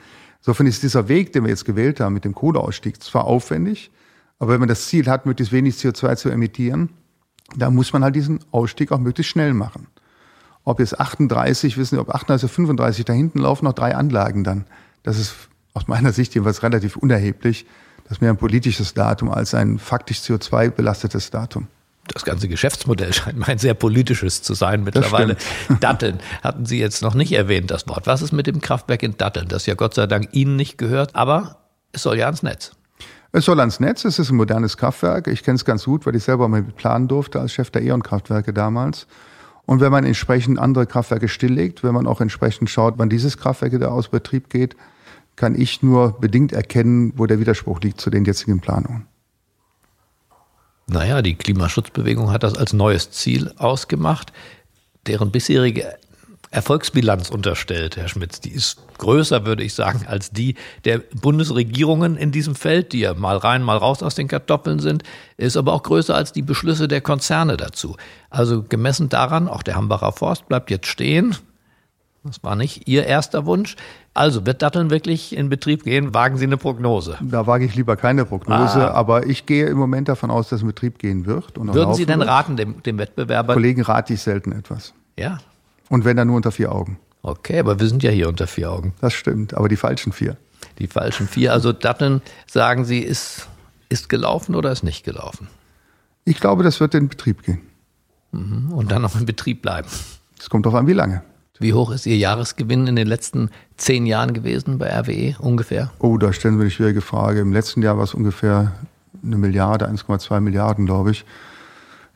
Insofern 0.41 0.67
ist 0.67 0.83
dieser 0.83 1.09
Weg, 1.09 1.33
den 1.33 1.45
wir 1.45 1.51
jetzt 1.51 1.65
gewählt 1.65 2.01
haben 2.01 2.15
mit 2.15 2.25
dem 2.25 2.35
Kohleausstieg, 2.35 3.03
zwar 3.03 3.25
aufwendig, 3.25 3.91
aber 4.39 4.53
wenn 4.53 4.61
man 4.61 4.69
das 4.69 4.87
Ziel 4.89 5.07
hat, 5.07 5.27
möglichst 5.27 5.53
wenig 5.53 5.77
CO2 5.77 6.17
zu 6.17 6.29
emittieren, 6.29 6.91
dann 7.57 7.75
muss 7.75 7.93
man 7.93 8.03
halt 8.03 8.17
diesen 8.17 8.41
Ausstieg 8.51 8.93
auch 8.93 8.99
möglichst 8.99 9.31
schnell 9.31 9.55
machen. 9.55 9.87
Ob 10.65 10.81
jetzt 10.81 10.99
38, 10.99 11.79
wissen 11.79 11.95
Sie, 11.95 12.01
ob 12.01 12.11
38 12.11 12.45
oder 12.45 12.53
35, 12.53 13.05
da 13.05 13.13
hinten 13.13 13.39
laufen 13.39 13.65
noch 13.65 13.73
drei 13.73 13.95
Anlagen 13.95 14.43
dann. 14.43 14.65
Das 15.05 15.19
ist 15.19 15.35
aus 15.75 15.87
meiner 15.87 16.13
Sicht 16.13 16.35
jedenfalls 16.35 16.63
relativ 16.63 16.97
unerheblich. 16.97 17.67
Das 18.09 18.19
ist 18.19 18.21
mehr 18.21 18.31
ein 18.31 18.37
politisches 18.37 18.95
Datum 18.95 19.33
als 19.33 19.53
ein 19.53 19.81
faktisch 19.81 20.19
CO2-belastetes 20.19 21.31
Datum. 21.31 21.67
Das 22.07 22.25
ganze 22.25 22.47
Geschäftsmodell 22.47 23.13
scheint 23.13 23.37
mir 23.37 23.49
ein 23.49 23.59
sehr 23.59 23.75
politisches 23.75 24.43
zu 24.43 24.55
sein 24.55 24.85
mittlerweile. 24.85 25.37
Datteln 25.81 26.21
hatten 26.43 26.65
Sie 26.65 26.79
jetzt 26.79 27.03
noch 27.03 27.15
nicht 27.15 27.33
erwähnt, 27.33 27.73
das 27.73 27.89
Wort. 27.89 28.07
Was 28.07 28.23
ist 28.23 28.31
mit 28.31 28.47
dem 28.47 28.61
Kraftwerk 28.61 29.03
in 29.03 29.17
Datteln, 29.17 29.49
das 29.49 29.67
ja 29.67 29.75
Gott 29.75 29.95
sei 29.95 30.07
Dank 30.07 30.29
Ihnen 30.31 30.55
nicht 30.55 30.79
gehört, 30.79 31.17
aber 31.17 31.59
es 31.91 32.05
soll 32.05 32.17
ja 32.17 32.27
ans 32.27 32.45
Netz. 32.45 32.73
Es 33.33 33.45
soll 33.45 33.59
ans 33.59 33.81
Netz, 33.81 34.05
es 34.05 34.21
ist 34.21 34.31
ein 34.31 34.37
modernes 34.37 34.77
Kraftwerk. 34.77 35.27
Ich 35.27 35.43
kenne 35.43 35.57
es 35.57 35.65
ganz 35.65 35.85
gut, 35.85 36.07
weil 36.07 36.15
ich 36.15 36.23
selber 36.23 36.47
mal 36.47 36.63
planen 36.63 37.09
durfte 37.09 37.41
als 37.41 37.53
Chef 37.53 37.71
der 37.71 37.83
E.ON-Kraftwerke 37.83 38.53
damals. 38.53 39.09
Und 39.65 39.81
wenn 39.81 39.91
man 39.91 40.05
entsprechend 40.05 40.61
andere 40.61 40.87
Kraftwerke 40.87 41.27
stilllegt, 41.29 41.83
wenn 41.83 41.93
man 41.93 42.07
auch 42.07 42.21
entsprechend 42.21 42.71
schaut, 42.71 42.95
wann 42.99 43.11
dieses 43.11 43.37
Kraftwerk 43.37 43.73
wieder 43.73 43.91
aus 43.91 44.09
Betrieb 44.09 44.49
geht, 44.49 44.77
kann 45.37 45.55
ich 45.55 45.83
nur 45.83 46.19
bedingt 46.19 46.53
erkennen, 46.53 47.13
wo 47.17 47.27
der 47.27 47.39
Widerspruch 47.39 47.81
liegt 47.81 48.01
zu 48.01 48.11
den 48.11 48.25
jetzigen 48.25 48.61
Planungen. 48.61 49.07
Naja, 50.89 51.21
die 51.21 51.35
Klimaschutzbewegung 51.35 52.31
hat 52.31 52.43
das 52.43 52.57
als 52.57 52.73
neues 52.73 53.11
Ziel 53.11 53.53
ausgemacht. 53.57 54.33
Deren 55.07 55.31
bisherige 55.31 55.97
Erfolgsbilanz 56.51 57.29
unterstellt, 57.29 57.97
Herr 57.97 58.09
Schmitz. 58.09 58.41
Die 58.41 58.53
ist 58.53 58.79
größer, 58.99 59.45
würde 59.45 59.65
ich 59.65 59.75
sagen, 59.75 60.07
als 60.07 60.31
die 60.31 60.55
der 60.85 60.99
Bundesregierungen 60.99 62.17
in 62.17 62.31
diesem 62.31 62.55
Feld, 62.55 62.93
die 62.93 63.01
ja 63.01 63.15
mal 63.15 63.37
rein, 63.37 63.63
mal 63.63 63.77
raus 63.77 64.03
aus 64.03 64.15
den 64.15 64.29
Kartoffeln 64.29 64.79
sind, 64.79 65.03
ist 65.37 65.57
aber 65.57 65.73
auch 65.73 65.83
größer 65.83 66.15
als 66.15 66.33
die 66.33 66.43
Beschlüsse 66.43 66.87
der 66.87 67.01
Konzerne 67.01 67.57
dazu. 67.57 67.97
Also 68.31 68.63
gemessen 68.63 69.09
daran, 69.09 69.49
auch 69.49 69.65
der 69.65 69.75
Hambacher 69.75 70.13
Forst 70.13 70.49
bleibt 70.49 70.71
jetzt 70.71 70.87
stehen, 70.87 71.37
das 72.27 72.43
war 72.43 72.57
nicht 72.57 72.89
Ihr 72.89 73.07
erster 73.07 73.47
Wunsch. 73.47 73.77
Also 74.17 74.47
wird 74.47 74.63
Datteln 74.63 74.89
wirklich 74.89 75.37
in 75.37 75.51
Betrieb 75.51 75.85
gehen? 75.85 76.15
Wagen 76.15 76.39
Sie 76.39 76.47
eine 76.47 76.57
Prognose? 76.57 77.19
Da 77.21 77.47
wage 77.47 77.67
ich 77.67 77.75
lieber 77.75 77.97
keine 77.97 78.25
Prognose, 78.25 78.91
ah. 78.91 78.95
aber 78.95 79.27
ich 79.27 79.45
gehe 79.45 79.67
im 79.67 79.77
Moment 79.77 80.09
davon 80.09 80.31
aus, 80.31 80.49
dass 80.49 80.59
es 80.59 80.63
in 80.63 80.69
Betrieb 80.69 80.99
gehen 80.99 81.27
wird. 81.27 81.53
Würden 81.55 81.93
Sie 81.93 82.07
denn 82.07 82.23
raten 82.23 82.57
dem, 82.57 82.83
dem 82.83 82.99
Wettbewerber? 82.99 83.53
Kollegen 83.53 83.83
rate 83.83 84.15
ich 84.15 84.23
selten 84.23 84.53
etwas. 84.53 84.95
Ja. 85.19 85.39
Und 85.91 86.07
wenn 86.07 86.17
dann 86.17 86.29
nur 86.29 86.37
unter 86.37 86.51
vier 86.51 86.73
Augen. 86.73 86.99
Okay, 87.21 87.59
aber 87.59 87.79
wir 87.79 87.87
sind 87.89 88.03
ja 88.03 88.11
hier 88.11 88.29
unter 88.29 88.47
vier 88.47 88.73
Augen. 88.73 88.95
Das 89.03 89.13
stimmt, 89.13 89.53
aber 89.53 89.69
die 89.69 89.77
falschen 89.77 90.13
vier. 90.13 90.39
Die 90.79 90.87
falschen 90.87 91.29
vier. 91.29 91.53
Also 91.53 91.75
Datteln, 91.75 92.23
sagen 92.47 92.87
Sie, 92.87 93.01
ist, 93.01 93.49
ist 93.91 94.09
gelaufen 94.09 94.55
oder 94.55 94.73
ist 94.73 94.83
nicht 94.83 95.05
gelaufen? 95.05 95.49
Ich 96.25 96.41
glaube, 96.41 96.63
das 96.63 96.81
wird 96.81 96.95
in 96.95 97.09
Betrieb 97.09 97.43
gehen. 97.43 97.61
Mhm. 98.33 98.73
Und 98.73 98.91
dann 98.91 99.03
noch 99.03 99.15
in 99.15 99.27
Betrieb 99.27 99.61
bleiben. 99.61 99.89
Es 100.39 100.49
kommt 100.49 100.65
darauf 100.65 100.79
an, 100.79 100.87
wie 100.87 100.95
lange. 100.95 101.23
Wie 101.59 101.73
hoch 101.73 101.91
ist 101.91 102.07
Ihr 102.07 102.17
Jahresgewinn 102.17 102.87
in 102.87 102.97
den 102.97 103.07
letzten 103.07 103.51
zehn 103.77 104.07
Jahren 104.07 104.35
gewesen 104.35 104.79
bei 104.79 104.89
RWE 104.89 105.37
ungefähr? 105.39 105.91
Oh, 105.99 106.19
da 106.19 106.33
stellen 106.33 106.55
Sie 106.55 106.59
mir 106.59 106.65
eine 106.65 106.71
schwierige 106.71 107.01
Frage. 107.01 107.41
Im 107.41 107.53
letzten 107.53 107.83
Jahr 107.83 107.97
war 107.97 108.05
es 108.05 108.15
ungefähr 108.15 108.73
eine 109.25 109.37
Milliarde, 109.37 109.89
1,2 109.89 110.41
Milliarden, 110.41 110.87
glaube 110.87 111.13
ich. 111.13 111.25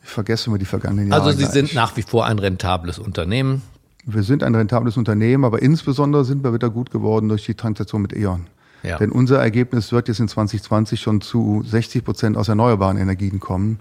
Ich 0.02 0.10
vergesse 0.10 0.48
immer 0.48 0.58
die 0.58 0.64
vergangenen 0.64 1.08
Jahre. 1.08 1.22
Also 1.22 1.32
Sie 1.32 1.44
gleich. 1.44 1.52
sind 1.52 1.74
nach 1.74 1.96
wie 1.96 2.02
vor 2.02 2.26
ein 2.26 2.38
rentables 2.38 2.98
Unternehmen. 2.98 3.62
Wir 4.06 4.22
sind 4.22 4.42
ein 4.42 4.54
rentables 4.54 4.96
Unternehmen, 4.96 5.44
aber 5.44 5.60
insbesondere 5.60 6.24
sind 6.24 6.42
wir 6.42 6.54
wieder 6.54 6.70
gut 6.70 6.90
geworden 6.90 7.28
durch 7.28 7.44
die 7.44 7.54
Transaktion 7.54 8.02
mit 8.02 8.14
E.ON. 8.14 8.46
Ja. 8.82 8.96
Denn 8.96 9.12
unser 9.12 9.40
Ergebnis 9.40 9.92
wird 9.92 10.08
jetzt 10.08 10.20
in 10.20 10.28
2020 10.28 11.00
schon 11.00 11.20
zu 11.20 11.62
60 11.66 12.02
Prozent 12.04 12.36
aus 12.36 12.48
erneuerbaren 12.48 12.96
Energien 12.96 13.40
kommen 13.40 13.78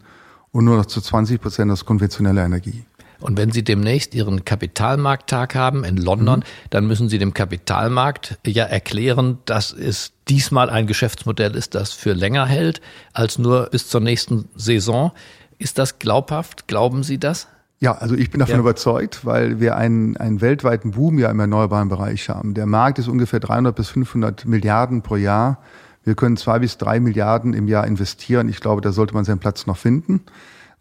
und 0.51 0.65
nur 0.65 0.75
noch 0.75 0.87
zu 0.87 0.99
20 0.99 1.39
Prozent 1.39 1.71
aus 1.71 1.85
konventioneller 1.85 2.43
Energie. 2.43 2.83
Und 3.19 3.37
wenn 3.37 3.51
Sie 3.51 3.63
demnächst 3.63 4.15
Ihren 4.15 4.45
Kapitalmarkttag 4.45 5.55
haben 5.55 5.83
in 5.83 5.97
London, 5.97 6.43
dann 6.69 6.87
müssen 6.87 7.09
Sie 7.09 7.17
dem 7.17 7.33
Kapitalmarkt 7.33 8.37
ja 8.45 8.63
erklären, 8.65 9.39
dass 9.45 9.73
es 9.73 10.13
diesmal 10.27 10.69
ein 10.69 10.87
Geschäftsmodell 10.87 11.55
ist, 11.55 11.75
das 11.75 11.91
für 11.91 12.13
länger 12.13 12.45
hält 12.45 12.81
als 13.13 13.37
nur 13.37 13.67
bis 13.71 13.89
zur 13.89 14.01
nächsten 14.01 14.47
Saison. 14.55 15.11
Ist 15.57 15.77
das 15.77 15.99
glaubhaft? 15.99 16.67
Glauben 16.67 17.03
Sie 17.03 17.17
das? 17.17 17.47
Ja, 17.81 17.93
also 17.93 18.15
ich 18.15 18.29
bin 18.29 18.39
davon 18.39 18.55
Ja. 18.55 18.59
überzeugt, 18.61 19.25
weil 19.25 19.59
wir 19.59 19.75
einen, 19.77 20.17
einen 20.17 20.41
weltweiten 20.41 20.91
Boom 20.91 21.17
ja 21.17 21.29
im 21.31 21.39
erneuerbaren 21.39 21.87
Bereich 21.89 22.29
haben. 22.29 22.53
Der 22.53 22.65
Markt 22.65 22.99
ist 22.99 23.07
ungefähr 23.07 23.39
300 23.39 23.75
bis 23.75 23.89
500 23.89 24.45
Milliarden 24.45 25.01
pro 25.01 25.15
Jahr. 25.15 25.59
Wir 26.03 26.15
können 26.15 26.37
zwei 26.37 26.59
bis 26.59 26.77
drei 26.77 26.99
Milliarden 26.99 27.53
im 27.53 27.67
Jahr 27.67 27.85
investieren. 27.87 28.49
Ich 28.49 28.59
glaube, 28.59 28.81
da 28.81 28.91
sollte 28.91 29.13
man 29.13 29.25
seinen 29.25 29.39
Platz 29.39 29.65
noch 29.65 29.77
finden, 29.77 30.21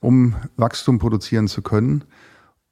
um 0.01 0.35
Wachstum 0.57 0.99
produzieren 0.99 1.49
zu 1.49 1.63
können. 1.63 2.05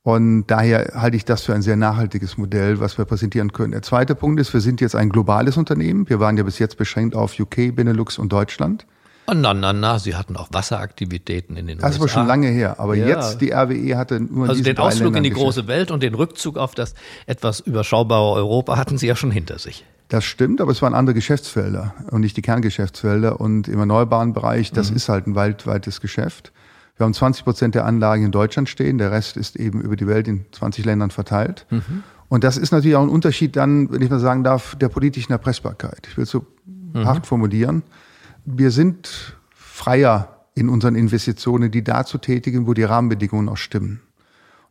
Und 0.06 0.46
daher 0.46 0.92
halte 0.94 1.16
ich 1.16 1.24
das 1.24 1.42
für 1.42 1.52
ein 1.52 1.62
sehr 1.62 1.74
nachhaltiges 1.74 2.38
Modell, 2.38 2.78
was 2.78 2.96
wir 2.96 3.04
präsentieren 3.06 3.52
können. 3.52 3.72
Der 3.72 3.82
zweite 3.82 4.14
Punkt 4.14 4.40
ist, 4.40 4.52
wir 4.54 4.60
sind 4.60 4.80
jetzt 4.80 4.94
ein 4.94 5.08
globales 5.08 5.56
Unternehmen. 5.56 6.08
Wir 6.08 6.20
waren 6.20 6.36
ja 6.36 6.44
bis 6.44 6.60
jetzt 6.60 6.76
beschränkt 6.76 7.16
auf 7.16 7.36
UK, 7.40 7.74
Benelux 7.74 8.16
und 8.16 8.30
Deutschland. 8.32 8.86
Oh, 9.26 9.32
na, 9.34 9.52
na, 9.52 9.72
na, 9.72 9.98
Sie 9.98 10.14
hatten 10.14 10.36
auch 10.36 10.46
Wasseraktivitäten 10.52 11.56
in 11.56 11.66
den 11.66 11.78
Das 11.78 11.90
ist 11.90 11.96
aber 11.96 12.04
USA. 12.04 12.20
schon 12.20 12.28
lange 12.28 12.46
her. 12.46 12.78
Aber 12.78 12.94
Ja. 12.94 13.08
jetzt, 13.08 13.40
die 13.40 13.50
RWE 13.52 13.96
hatte 13.96 14.20
nur 14.20 14.48
Also 14.48 14.62
den 14.62 14.78
Ausflug 14.78 15.16
in 15.16 15.24
die 15.24 15.30
große 15.30 15.66
Welt 15.66 15.90
und 15.90 16.04
den 16.04 16.14
Rückzug 16.14 16.56
auf 16.56 16.76
das 16.76 16.94
etwas 17.26 17.58
überschaubare 17.58 18.30
Europa 18.34 18.76
hatten 18.76 18.98
Sie 18.98 19.08
ja 19.08 19.16
schon 19.16 19.32
hinter 19.32 19.58
sich. 19.58 19.84
Das 20.06 20.24
stimmt, 20.24 20.60
aber 20.60 20.70
es 20.70 20.80
waren 20.82 20.94
andere 20.94 21.14
Geschäftsfelder 21.14 21.94
und 22.12 22.20
nicht 22.20 22.36
die 22.36 22.42
Kerngeschäftsfelder. 22.42 23.40
Und 23.40 23.66
im 23.66 23.80
erneuerbaren 23.80 24.34
Bereich, 24.34 24.70
das 24.70 24.90
Mhm. 24.92 24.96
ist 24.98 25.08
halt 25.08 25.26
ein 25.26 25.34
weltweites 25.34 26.00
Geschäft. 26.00 26.52
Wir 26.96 27.04
haben 27.04 27.14
20 27.14 27.44
Prozent 27.44 27.74
der 27.74 27.84
Anlagen 27.84 28.24
in 28.24 28.32
Deutschland 28.32 28.68
stehen, 28.68 28.98
der 28.98 29.12
Rest 29.12 29.36
ist 29.36 29.56
eben 29.56 29.80
über 29.80 29.96
die 29.96 30.06
Welt 30.06 30.28
in 30.28 30.46
20 30.52 30.84
Ländern 30.84 31.10
verteilt. 31.10 31.66
Mhm. 31.70 32.02
Und 32.28 32.42
das 32.42 32.56
ist 32.56 32.72
natürlich 32.72 32.96
auch 32.96 33.02
ein 33.02 33.08
Unterschied 33.08 33.54
dann, 33.56 33.92
wenn 33.92 34.02
ich 34.02 34.10
mal 34.10 34.18
sagen 34.18 34.42
darf, 34.42 34.74
der 34.76 34.88
politischen 34.88 35.32
Erpressbarkeit. 35.32 36.06
Ich 36.08 36.16
will 36.16 36.24
es 36.24 36.30
so 36.30 36.46
Mhm. 36.96 37.04
hart 37.04 37.26
formulieren. 37.26 37.82
Wir 38.44 38.70
sind 38.70 39.36
freier 39.54 40.46
in 40.54 40.68
unseren 40.68 40.94
Investitionen, 40.94 41.70
die 41.70 41.84
da 41.84 42.04
zu 42.04 42.18
tätigen, 42.18 42.66
wo 42.66 42.74
die 42.74 42.84
Rahmenbedingungen 42.84 43.48
auch 43.48 43.56
stimmen. 43.56 44.00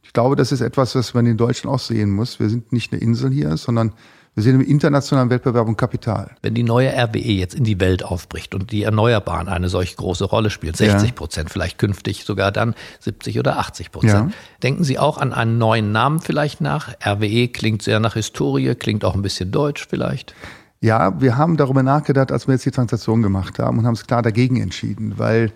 Ich 0.02 0.14
glaube, 0.14 0.36
das 0.36 0.52
ist 0.52 0.62
etwas, 0.62 0.96
was 0.96 1.14
man 1.14 1.26
in 1.26 1.38
Deutschland 1.38 1.74
auch 1.74 1.80
sehen 1.80 2.12
muss. 2.12 2.40
Wir 2.40 2.50
sind 2.50 2.72
nicht 2.72 2.92
eine 2.92 3.02
Insel 3.02 3.32
hier, 3.32 3.58
sondern 3.58 3.94
wir 4.36 4.44
sind 4.44 4.56
im 4.56 4.62
internationalen 4.62 5.30
Wettbewerb 5.30 5.66
um 5.66 5.78
Kapital. 5.78 6.32
Wenn 6.42 6.54
die 6.54 6.64
neue 6.64 6.92
RWE 6.92 7.20
jetzt 7.20 7.56
in 7.56 7.64
die 7.64 7.80
Welt 7.80 8.04
aufbricht 8.04 8.54
und 8.54 8.72
die 8.74 8.84
Erneuerbaren 8.84 9.48
eine 9.48 9.70
solch 9.70 9.96
große 9.96 10.26
Rolle 10.26 10.50
spielen, 10.50 10.74
60 10.74 11.16
Prozent, 11.16 11.50
vielleicht 11.50 11.80
künftig 11.80 12.26
sogar 12.26 12.52
dann 12.52 12.76
70 13.00 13.40
oder 13.40 13.58
80 13.60 13.94
Prozent, 13.94 14.32
Ja. 14.32 14.38
denken 14.62 14.84
Sie 14.84 15.00
auch 15.00 15.18
an 15.18 15.32
einen 15.32 15.58
neuen 15.58 15.94
Namen 15.94 16.20
vielleicht 16.20 16.60
nach? 16.60 16.94
RWE 17.06 17.48
klingt 17.48 17.82
sehr 17.82 18.02
nach 18.02 18.16
Historie, 18.16 18.76
klingt 18.76 19.06
auch 19.06 19.16
ein 19.16 19.22
bisschen 19.22 19.52
deutsch 19.52 19.88
vielleicht. 19.90 20.36
Ja, 20.82 21.20
wir 21.22 21.38
haben 21.38 21.56
darüber 21.56 21.82
nachgedacht, 21.82 22.34
als 22.34 22.46
wir 22.48 22.56
jetzt 22.56 22.66
die 22.66 22.72
Transaktion 22.72 23.22
gemacht 23.22 23.58
haben 23.58 23.80
und 23.80 23.86
haben 23.86 23.94
es 23.94 24.06
klar 24.06 24.22
dagegen 24.22 24.58
entschieden, 24.62 25.14
weil 25.18 25.54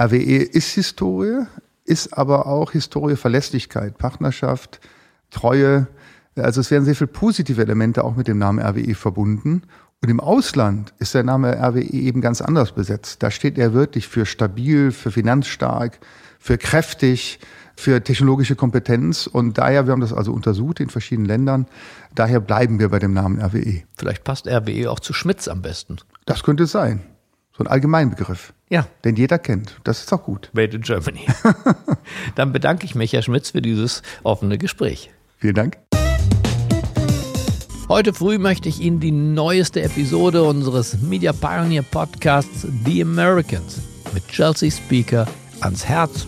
RWE 0.00 0.16
ist 0.42 0.72
Historie, 0.72 1.44
ist 1.84 2.16
aber 2.16 2.46
auch 2.46 2.72
Historie 2.72 3.16
Verlässlichkeit, 3.16 3.98
Partnerschaft, 3.98 4.80
Treue. 5.30 5.86
Also 6.36 6.60
es 6.60 6.70
werden 6.70 6.84
sehr 6.84 6.94
viele 6.94 7.08
positive 7.08 7.60
Elemente 7.60 8.04
auch 8.04 8.16
mit 8.16 8.28
dem 8.28 8.38
Namen 8.38 8.58
RWE 8.58 8.94
verbunden. 8.94 9.62
Und 10.00 10.08
im 10.08 10.18
Ausland 10.18 10.92
ist 10.98 11.14
der 11.14 11.22
Name 11.22 11.56
RWE 11.56 11.80
eben 11.80 12.20
ganz 12.20 12.40
anders 12.40 12.72
besetzt. 12.72 13.22
Da 13.22 13.30
steht 13.30 13.58
er 13.58 13.72
wirklich 13.72 14.08
für 14.08 14.26
stabil, 14.26 14.90
für 14.90 15.12
finanzstark, 15.12 16.00
für 16.40 16.58
kräftig, 16.58 17.38
für 17.76 18.02
technologische 18.02 18.56
Kompetenz. 18.56 19.28
Und 19.28 19.58
daher, 19.58 19.86
wir 19.86 19.92
haben 19.92 20.00
das 20.00 20.12
also 20.12 20.32
untersucht 20.32 20.80
in 20.80 20.88
verschiedenen 20.88 21.26
Ländern, 21.26 21.66
daher 22.14 22.40
bleiben 22.40 22.78
wir 22.80 22.88
bei 22.88 22.98
dem 22.98 23.12
Namen 23.12 23.40
RWE. 23.40 23.82
Vielleicht 23.96 24.24
passt 24.24 24.48
RWE 24.48 24.90
auch 24.90 25.00
zu 25.00 25.12
Schmitz 25.12 25.46
am 25.46 25.62
besten. 25.62 25.98
Das 26.24 26.42
könnte 26.42 26.64
es 26.64 26.72
sein. 26.72 27.02
So 27.56 27.62
ein 27.62 27.66
Allgemeinbegriff. 27.66 28.54
Ja. 28.70 28.86
Den 29.04 29.16
jeder 29.16 29.38
kennt. 29.38 29.78
Das 29.84 30.00
ist 30.00 30.12
auch 30.12 30.24
gut. 30.24 30.50
Made 30.54 30.74
in 30.74 30.82
Germany. 30.82 31.26
Dann 32.34 32.52
bedanke 32.52 32.86
ich 32.86 32.94
mich, 32.94 33.12
Herr 33.12 33.22
Schmitz, 33.22 33.50
für 33.50 33.60
dieses 33.60 34.02
offene 34.22 34.56
Gespräch. 34.56 35.10
Vielen 35.38 35.54
Dank. 35.54 35.81
Heute 37.92 38.14
früh 38.14 38.38
möchte 38.38 38.70
ich 38.70 38.80
Ihnen 38.80 39.00
die 39.00 39.12
neueste 39.12 39.82
Episode 39.82 40.44
unseres 40.44 40.96
Media 41.02 41.34
Pioneer 41.34 41.82
Podcasts 41.82 42.66
The 42.86 43.02
Americans 43.02 43.82
mit 44.14 44.26
Chelsea 44.28 44.70
Speaker 44.70 45.26
ans 45.60 45.84
Herz 45.84 46.26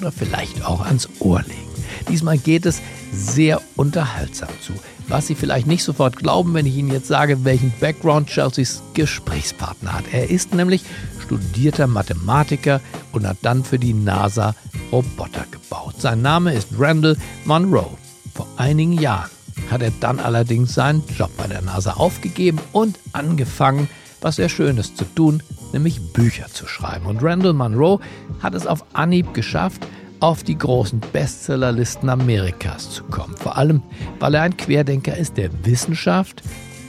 oder 0.00 0.12
vielleicht 0.12 0.64
auch 0.64 0.82
ans 0.82 1.08
Ohr 1.18 1.42
legen. 1.42 1.68
Diesmal 2.08 2.38
geht 2.38 2.64
es 2.64 2.80
sehr 3.12 3.60
unterhaltsam 3.74 4.50
zu. 4.60 4.72
Was 5.08 5.26
Sie 5.26 5.34
vielleicht 5.34 5.66
nicht 5.66 5.82
sofort 5.82 6.14
glauben, 6.14 6.54
wenn 6.54 6.66
ich 6.66 6.76
Ihnen 6.76 6.92
jetzt 6.92 7.08
sage, 7.08 7.44
welchen 7.44 7.72
Background 7.80 8.28
Chelseas 8.28 8.80
Gesprächspartner 8.94 9.92
hat. 9.94 10.04
Er 10.12 10.30
ist 10.30 10.54
nämlich 10.54 10.84
studierter 11.18 11.88
Mathematiker 11.88 12.80
und 13.10 13.26
hat 13.26 13.38
dann 13.42 13.64
für 13.64 13.80
die 13.80 13.94
NASA 13.94 14.54
Roboter 14.92 15.44
gebaut. 15.50 15.96
Sein 15.98 16.22
Name 16.22 16.54
ist 16.54 16.68
Randall 16.78 17.16
Monroe. 17.46 17.98
Vor 18.32 18.46
einigen 18.56 18.92
Jahren 18.92 19.28
hat 19.70 19.82
er 19.82 19.92
dann 20.00 20.20
allerdings 20.20 20.74
seinen 20.74 21.02
Job 21.16 21.30
bei 21.36 21.46
der 21.46 21.62
NASA 21.62 21.94
aufgegeben 21.94 22.58
und 22.72 22.98
angefangen, 23.12 23.88
was 24.20 24.36
sehr 24.36 24.48
Schönes 24.48 24.94
zu 24.94 25.04
tun, 25.04 25.42
nämlich 25.72 26.12
Bücher 26.12 26.46
zu 26.48 26.66
schreiben. 26.66 27.06
Und 27.06 27.22
Randall 27.22 27.52
Monroe 27.52 28.00
hat 28.40 28.54
es 28.54 28.66
auf 28.66 28.84
Anhieb 28.92 29.34
geschafft, 29.34 29.86
auf 30.20 30.42
die 30.42 30.58
großen 30.58 31.00
Bestsellerlisten 31.12 32.08
Amerikas 32.08 32.90
zu 32.90 33.04
kommen. 33.04 33.36
Vor 33.36 33.56
allem, 33.56 33.82
weil 34.18 34.34
er 34.34 34.42
ein 34.42 34.56
Querdenker 34.56 35.16
ist, 35.16 35.36
der 35.36 35.50
Wissenschaft 35.64 36.42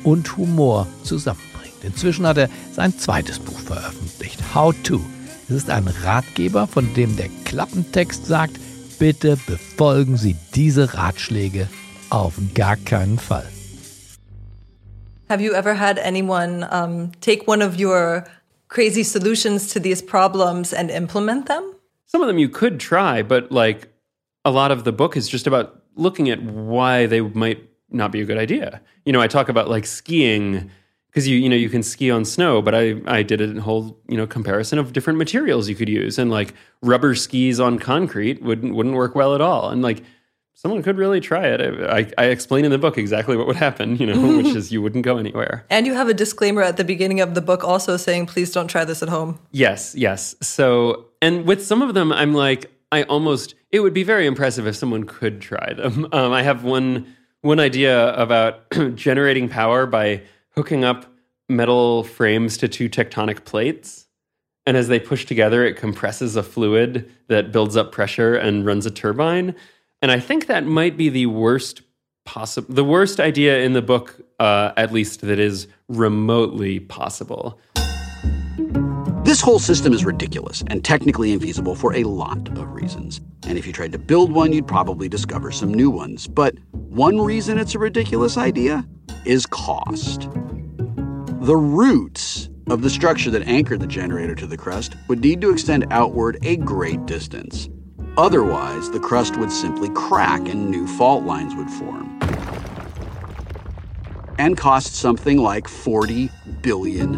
und 0.04 0.36
Humor 0.38 0.88
zusammenbringt. 1.04 1.84
Inzwischen 1.84 2.28
hat 2.28 2.38
er 2.38 2.50
sein 2.74 2.98
zweites 2.98 3.40
Buch 3.40 3.60
veröffentlicht, 3.60 4.40
How 4.54 4.76
To. 4.84 5.00
Es 5.48 5.56
ist 5.56 5.70
ein 5.70 5.88
Ratgeber, 6.04 6.68
von 6.68 6.94
dem 6.94 7.16
der 7.16 7.30
Klappentext 7.46 8.26
sagt, 8.26 8.58
bitte 9.00 9.38
befolgen 9.48 10.18
Sie 10.18 10.36
diese 10.54 10.94
Ratschläge 10.94 11.68
auf 12.12 12.40
gar 12.54 12.76
keinen 12.76 13.18
Fall. 13.18 13.46
Have 15.30 15.42
you 15.42 15.54
ever 15.54 15.74
had 15.74 15.98
anyone 16.00 16.68
um, 16.72 17.12
take 17.22 17.48
one 17.48 17.62
of 17.62 17.80
your 17.80 18.26
crazy 18.68 19.04
solutions 19.04 19.68
to 19.74 19.80
these 19.80 20.02
problems 20.02 20.74
and 20.74 20.92
implement 20.92 21.46
them? 21.46 21.64
Some 22.06 22.22
of 22.22 22.28
them 22.28 22.38
you 22.38 22.50
could 22.50 22.80
try, 22.80 23.24
but 23.24 23.52
like 23.52 23.88
a 24.44 24.52
lot 24.52 24.72
of 24.72 24.84
the 24.84 24.92
book 24.92 25.16
is 25.16 25.30
just 25.30 25.48
about 25.48 25.84
looking 25.96 26.30
at 26.30 26.42
why 26.44 27.06
they 27.06 27.22
might 27.22 27.70
not 27.90 28.12
be 28.12 28.22
a 28.22 28.26
good 28.26 28.38
idea. 28.38 28.82
You 29.06 29.14
know, 29.14 29.22
I 29.22 29.28
talk 29.28 29.48
about 29.48 29.70
like 29.70 29.86
skiing 29.86 30.70
because 31.10 31.28
you 31.28 31.38
you 31.38 31.50
know 31.50 31.56
you 31.56 31.70
can 31.70 31.84
ski 31.84 32.12
on 32.12 32.26
snow, 32.26 32.62
but 32.62 32.74
I 32.76 32.96
I 33.06 33.24
did 33.24 33.42
a 33.42 33.62
whole 33.62 33.98
you 34.10 34.18
know 34.18 34.28
comparison 34.28 34.80
of 34.80 34.94
different 34.94 35.20
materials 35.20 35.70
you 35.70 35.76
could 35.76 35.90
use, 35.90 36.18
and 36.18 36.32
like 36.32 36.54
rubber 36.82 37.16
skis 37.16 37.60
on 37.60 37.80
concrete 37.80 38.42
wouldn't 38.42 38.76
wouldn't 38.76 38.96
work 38.96 39.16
well 39.16 39.36
at 39.36 39.42
all, 39.42 39.70
and 39.70 39.82
like 39.82 40.04
someone 40.54 40.84
could 40.84 40.98
really 40.98 41.20
try 41.20 41.48
it. 41.48 41.62
I, 41.62 42.00
I, 42.00 42.12
I 42.18 42.26
explain 42.26 42.66
in 42.66 42.72
the 42.72 42.78
book 42.78 42.98
exactly 42.98 43.36
what 43.36 43.48
would 43.48 43.56
happen, 43.56 43.98
you 43.98 44.06
know, 44.06 44.38
which 44.44 44.56
is 44.56 44.72
you 44.72 44.82
wouldn't 44.82 45.04
go 45.04 45.18
anywhere. 45.18 45.66
And 45.70 45.88
you 45.88 45.94
have 45.94 46.08
a 46.08 46.14
disclaimer 46.14 46.62
at 46.62 46.78
the 46.78 46.84
beginning 46.84 47.20
of 47.20 47.34
the 47.34 47.42
book 47.42 47.64
also 47.64 47.98
saying, 47.98 48.28
please 48.28 48.52
don't 48.52 48.68
try 48.68 48.86
this 48.86 49.02
at 49.02 49.10
home. 49.10 49.40
Yes, 49.52 49.96
yes. 49.96 50.36
So, 50.42 51.06
and 51.22 51.46
with 51.46 51.66
some 51.66 51.82
of 51.82 51.94
them, 51.94 52.12
I'm 52.12 52.34
like, 52.34 52.72
I 52.92 53.04
almost, 53.04 53.56
it 53.72 53.80
would 53.80 53.94
be 53.94 54.04
very 54.04 54.28
impressive 54.28 54.68
if 54.68 54.76
someone 54.76 55.06
could 55.06 55.42
try 55.42 55.74
them. 55.74 56.08
Um, 56.14 56.34
I 56.34 56.44
have 56.44 56.64
one 56.64 57.16
one 57.42 57.60
idea 57.60 58.14
about 58.16 58.70
generating 58.96 59.50
power 59.50 59.86
by 59.86 60.22
hooking 60.52 60.84
up 60.84 61.12
metal 61.50 62.04
frames 62.04 62.58
to 62.58 62.68
two 62.68 62.90
tectonic 62.90 63.46
plates. 63.46 64.08
And 64.66 64.78
as 64.78 64.88
they 64.88 65.00
push 65.00 65.26
together, 65.26 65.66
it 65.66 65.76
compresses 65.76 66.36
a 66.36 66.44
fluid 66.44 67.12
that 67.28 67.52
builds 67.52 67.76
up 67.76 67.92
pressure 67.92 68.36
and 68.36 68.66
runs 68.66 68.86
a 68.86 68.92
turbine. 68.92 69.56
And 70.02 70.12
I 70.12 70.20
think 70.20 70.48
that 70.48 70.66
might 70.66 70.98
be 70.98 71.10
the 71.10 71.28
worst 71.28 71.84
possible, 72.26 72.74
the 72.74 72.84
worst 72.84 73.20
idea 73.20 73.60
in 73.60 73.74
the 73.74 73.84
book, 73.84 74.20
uh, 74.40 74.72
at 74.76 74.92
least 74.92 75.22
that 75.22 75.38
is 75.38 75.68
remotely 75.90 76.80
possible. 76.80 77.60
This 79.24 79.42
whole 79.42 79.60
system 79.60 79.94
is 79.94 80.04
ridiculous 80.04 80.64
and 80.68 80.84
technically 80.84 81.38
infeasible 81.38 81.78
for 81.78 81.94
a 81.94 82.04
lot 82.04 82.48
of 82.58 82.74
reasons. 82.74 83.22
And 83.44 83.58
if 83.60 83.68
you 83.68 83.74
tried 83.74 83.92
to 83.92 84.00
build 84.00 84.32
one, 84.32 84.52
you'd 84.52 84.68
probably 84.68 85.08
discover 85.08 85.52
some 85.52 85.72
new 85.72 85.92
ones. 85.92 86.28
But 86.28 86.56
one 86.72 87.22
reason 87.22 87.60
it's 87.60 87.76
a 87.76 87.80
ridiculous 87.80 88.38
idea 88.38 88.88
is 89.24 89.46
cost. 89.46 90.22
The 91.42 91.56
roots 91.56 92.50
of 92.70 92.82
the 92.82 92.90
structure 92.90 93.30
that 93.30 93.44
anchored 93.44 93.80
the 93.82 93.88
generator 93.88 94.34
to 94.36 94.48
the 94.48 94.58
crust 94.58 94.96
would 95.08 95.22
need 95.22 95.42
to 95.42 95.52
extend 95.52 95.86
outward 95.92 96.40
a 96.42 96.58
great 96.58 97.06
distance. 97.06 97.70
Otherwise, 98.18 98.92
the 98.92 99.00
crust 99.00 99.38
would 99.38 99.52
simply 99.52 99.90
crack 99.90 100.48
and 100.50 100.70
new 100.70 100.86
fault 100.86 101.24
lines 101.24 101.56
would 101.56 101.70
form. 101.70 102.20
And 104.38 104.58
cost 104.58 104.96
something 104.96 105.38
like 105.38 105.66
$40 105.66 106.30
billion. 106.62 107.14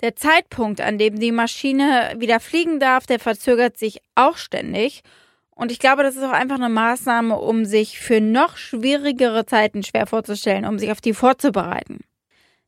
Der 0.00 0.14
Zeitpunkt, 0.14 0.80
an 0.80 0.98
dem 0.98 1.18
die 1.18 1.32
Maschine 1.32 2.14
wieder 2.18 2.38
fliegen 2.38 2.78
darf, 2.78 3.06
der 3.06 3.18
verzögert 3.18 3.76
sich 3.76 4.00
auch 4.14 4.36
ständig. 4.36 5.02
Und 5.50 5.72
ich 5.72 5.80
glaube, 5.80 6.04
das 6.04 6.14
ist 6.14 6.22
auch 6.22 6.32
einfach 6.32 6.56
eine 6.56 6.68
Maßnahme, 6.68 7.36
um 7.36 7.64
sich 7.64 7.98
für 7.98 8.20
noch 8.20 8.56
schwierigere 8.56 9.44
Zeiten 9.46 9.82
schwer 9.82 10.06
vorzustellen, 10.06 10.66
um 10.66 10.78
sich 10.78 10.92
auf 10.92 11.00
die 11.00 11.14
vorzubereiten. 11.14 12.00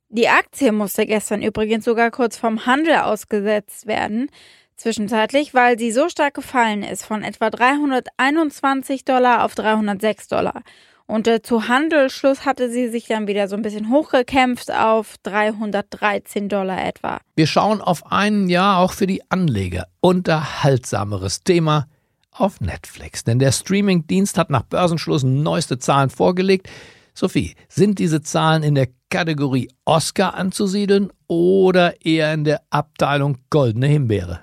Die 0.08 0.28
Aktie 0.28 0.70
musste 0.70 1.04
gestern 1.04 1.42
übrigens 1.42 1.84
sogar 1.84 2.10
kurz 2.10 2.36
vom 2.36 2.64
Handel 2.64 2.96
ausgesetzt 2.96 3.86
werden, 3.86 4.30
zwischenzeitlich, 4.76 5.52
weil 5.52 5.78
sie 5.78 5.90
so 5.90 6.08
stark 6.08 6.34
gefallen 6.34 6.82
ist, 6.82 7.04
von 7.04 7.22
etwa 7.22 7.50
321 7.50 9.04
Dollar 9.04 9.44
auf 9.44 9.54
306 9.56 10.28
Dollar. 10.28 10.62
Und 11.06 11.28
äh, 11.28 11.40
zu 11.40 11.68
Handelsschluss 11.68 12.44
hatte 12.44 12.70
sie 12.70 12.88
sich 12.88 13.06
dann 13.06 13.26
wieder 13.26 13.48
so 13.48 13.56
ein 13.56 13.62
bisschen 13.62 13.90
hochgekämpft 13.90 14.72
auf 14.72 15.16
313 15.22 16.48
Dollar 16.48 16.84
etwa. 16.84 17.18
Wir 17.36 17.46
schauen 17.46 17.80
auf 17.80 18.10
ein 18.10 18.48
Jahr 18.48 18.78
auch 18.78 18.92
für 18.92 19.06
die 19.06 19.22
Anleger 19.30 19.86
unterhaltsameres 20.00 21.42
Thema 21.42 21.86
auf 22.32 22.60
Netflix. 22.60 23.24
Denn 23.24 23.38
der 23.38 23.52
Streamingdienst 23.52 24.36
hat 24.36 24.50
nach 24.50 24.62
Börsenschluss 24.62 25.22
neueste 25.22 25.78
Zahlen 25.78 26.10
vorgelegt. 26.10 26.68
Sophie, 27.14 27.54
sind 27.68 27.98
diese 27.98 28.20
Zahlen 28.20 28.62
in 28.62 28.74
der 28.74 28.88
Kategorie 29.10 29.68
Oscar 29.84 30.34
anzusiedeln 30.34 31.12
oder 31.28 32.04
eher 32.04 32.32
in 32.34 32.44
der 32.44 32.62
Abteilung 32.70 33.38
Goldene 33.50 33.86
Himbeere? 33.86 34.40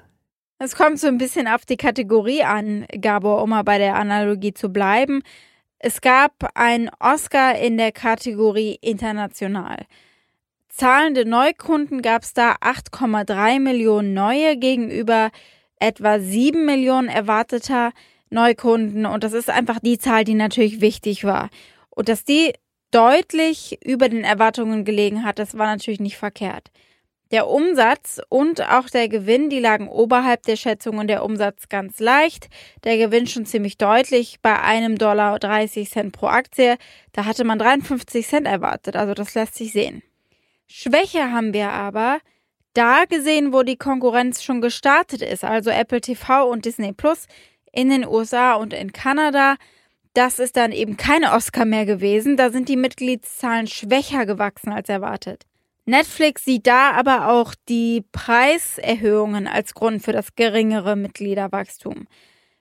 Es 0.60 0.76
kommt 0.76 1.00
so 1.00 1.08
ein 1.08 1.18
bisschen 1.18 1.48
auf 1.48 1.66
die 1.66 1.76
Kategorie 1.76 2.44
an, 2.44 2.86
Gabor, 3.02 3.44
um 3.44 3.50
mal 3.50 3.64
bei 3.64 3.78
der 3.78 3.96
Analogie 3.96 4.54
zu 4.54 4.70
bleiben. 4.70 5.22
Es 5.80 6.00
gab 6.00 6.52
einen 6.56 6.90
Oscar 7.00 7.58
in 7.58 7.78
der 7.78 7.92
Kategorie 7.92 8.78
International. 8.80 9.86
Zahlende 10.70 11.26
Neukunden 11.26 12.02
gab 12.02 12.24
es 12.24 12.34
da 12.34 12.54
8,3 12.62 13.60
Millionen 13.60 14.14
neue 14.14 14.58
gegenüber 14.58 15.32
etwa 15.80 16.20
7 16.20 16.66
Millionen 16.66 17.10
erwarteter 17.10 17.92
Neukunden. 18.30 19.06
Und 19.06 19.26
das 19.26 19.34
ist 19.34 19.50
einfach 19.50 19.80
die 19.80 19.98
Zahl, 19.98 20.24
die 20.24 20.34
natürlich 20.34 20.80
wichtig 20.80 21.26
war. 21.26 21.50
Und 21.90 22.08
dass 22.08 22.24
die 22.24 22.54
deutlich 22.94 23.80
über 23.84 24.08
den 24.08 24.24
Erwartungen 24.24 24.86
gelegen 24.86 25.24
hat, 25.24 25.40
das 25.40 25.58
war 25.58 25.68
natürlich 25.68 26.00
nicht 26.00 26.18
verkehrt. 26.18 26.72
Der 27.32 27.48
Umsatz 27.48 28.22
und 28.30 28.62
auch 28.62 28.92
der 28.92 29.10
Gewinn, 29.10 29.50
die 29.50 29.60
lagen 29.60 29.88
oberhalb 29.88 30.44
der 30.44 30.56
Schätzungen. 30.56 31.08
Der 31.08 31.26
Umsatz 31.26 31.68
ganz 31.68 32.00
leicht, 32.00 32.48
der 32.84 32.98
Gewinn 32.98 33.26
schon 33.26 33.48
ziemlich 33.48 33.80
deutlich 33.80 34.38
bei 34.44 34.60
einem 34.60 35.00
Dollar 35.00 35.40
30 35.40 35.90
Cent 35.90 36.14
pro 36.14 36.28
Aktie. 36.28 36.78
Da 37.12 37.26
hatte 37.26 37.44
man 37.44 37.58
53 37.58 38.28
Cent 38.28 38.46
erwartet, 38.46 38.96
also 38.96 39.16
das 39.16 39.34
lässt 39.34 39.56
sich 39.56 39.72
sehen. 39.72 40.04
Schwäche 40.68 41.32
haben 41.32 41.54
wir 41.54 41.70
aber 41.72 42.20
da 42.76 43.06
gesehen, 43.06 43.52
wo 43.52 43.64
die 43.64 43.78
Konkurrenz 43.78 44.44
schon 44.44 44.62
gestartet 44.62 45.24
ist, 45.24 45.44
also 45.44 45.72
Apple 45.72 46.02
TV 46.02 46.48
und 46.48 46.66
Disney 46.66 46.94
Plus 46.94 47.26
in 47.72 47.90
den 47.90 48.06
USA 48.08 48.54
und 48.54 48.74
in 48.74 48.94
Kanada. 48.94 49.56
Das 50.14 50.38
ist 50.38 50.58
dann 50.58 50.72
eben 50.72 50.96
keine 50.96 51.34
Oscar 51.34 51.66
mehr 51.66 51.86
gewesen, 51.86 52.38
da 52.38 52.52
sind 52.52 52.70
die 52.70 52.78
Mitgliedszahlen 52.78 53.68
schwächer 53.68 54.26
gewachsen 54.26 54.72
als 54.72 54.90
erwartet. 54.90 55.46
Netflix 55.86 56.46
sieht 56.46 56.68
da 56.68 56.92
aber 56.92 57.30
auch 57.30 57.56
die 57.68 58.06
Preiserhöhungen 58.12 59.48
als 59.48 59.74
Grund 59.74 60.02
für 60.04 60.14
das 60.14 60.36
geringere 60.36 60.96
Mitgliederwachstum. 60.96 62.08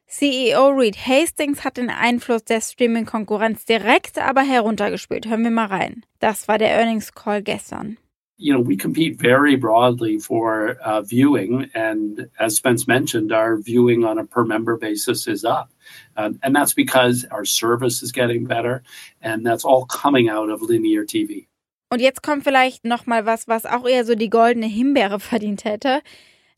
CEO 0.07 0.69
Reed 0.69 0.97
Hastings 1.07 1.65
hat 1.65 1.77
den 1.77 1.89
Einfluss 1.89 2.45
der 2.45 2.61
Streaming-Konkurrenz 2.61 3.65
direkt 3.65 4.19
aber 4.19 4.43
heruntergespielt. 4.43 5.27
Hören 5.27 5.45
wir 5.45 5.51
mal 5.51 5.67
rein. 5.67 6.05
Das 6.19 6.49
war 6.49 6.59
der 6.59 6.71
Earnings 6.71 7.15
Call 7.15 7.43
gestern. 7.43 7.97
You 8.43 8.53
know, 8.53 8.61
we 8.61 8.77
compete 8.77 9.19
very 9.21 9.57
broadly 9.57 10.19
for 10.19 10.77
uh, 10.85 11.01
viewing. 11.03 11.71
And 11.75 12.29
as 12.39 12.57
Spence 12.57 12.89
mentioned, 12.89 13.33
our 13.33 13.57
viewing 13.57 14.05
on 14.05 14.19
a 14.19 14.25
per 14.25 14.45
member 14.45 14.77
basis 14.77 15.29
is 15.29 15.45
up. 15.45 15.71
Um, 16.17 16.39
and 16.43 16.55
that's 16.55 16.75
because 16.75 17.25
our 17.31 17.45
service 17.45 18.03
is 18.03 18.11
getting 18.11 18.47
better. 18.47 18.83
And 19.21 19.47
that's 19.47 19.65
all 19.65 19.87
coming 19.87 20.29
out 20.29 20.51
of 20.51 20.61
linear 20.61 21.05
TV. 21.05 21.47
Und 21.91 22.01
jetzt 22.01 22.23
kommt 22.23 22.43
vielleicht 22.43 22.85
noch 22.85 23.07
mal 23.07 23.27
was, 23.27 23.47
was 23.49 23.67
auch 23.67 23.87
eher 23.87 24.05
so 24.05 24.15
die 24.15 24.31
goldene 24.31 24.67
Himbeere 24.67 25.21
verdient 25.21 25.65
hätte. 25.65 26.01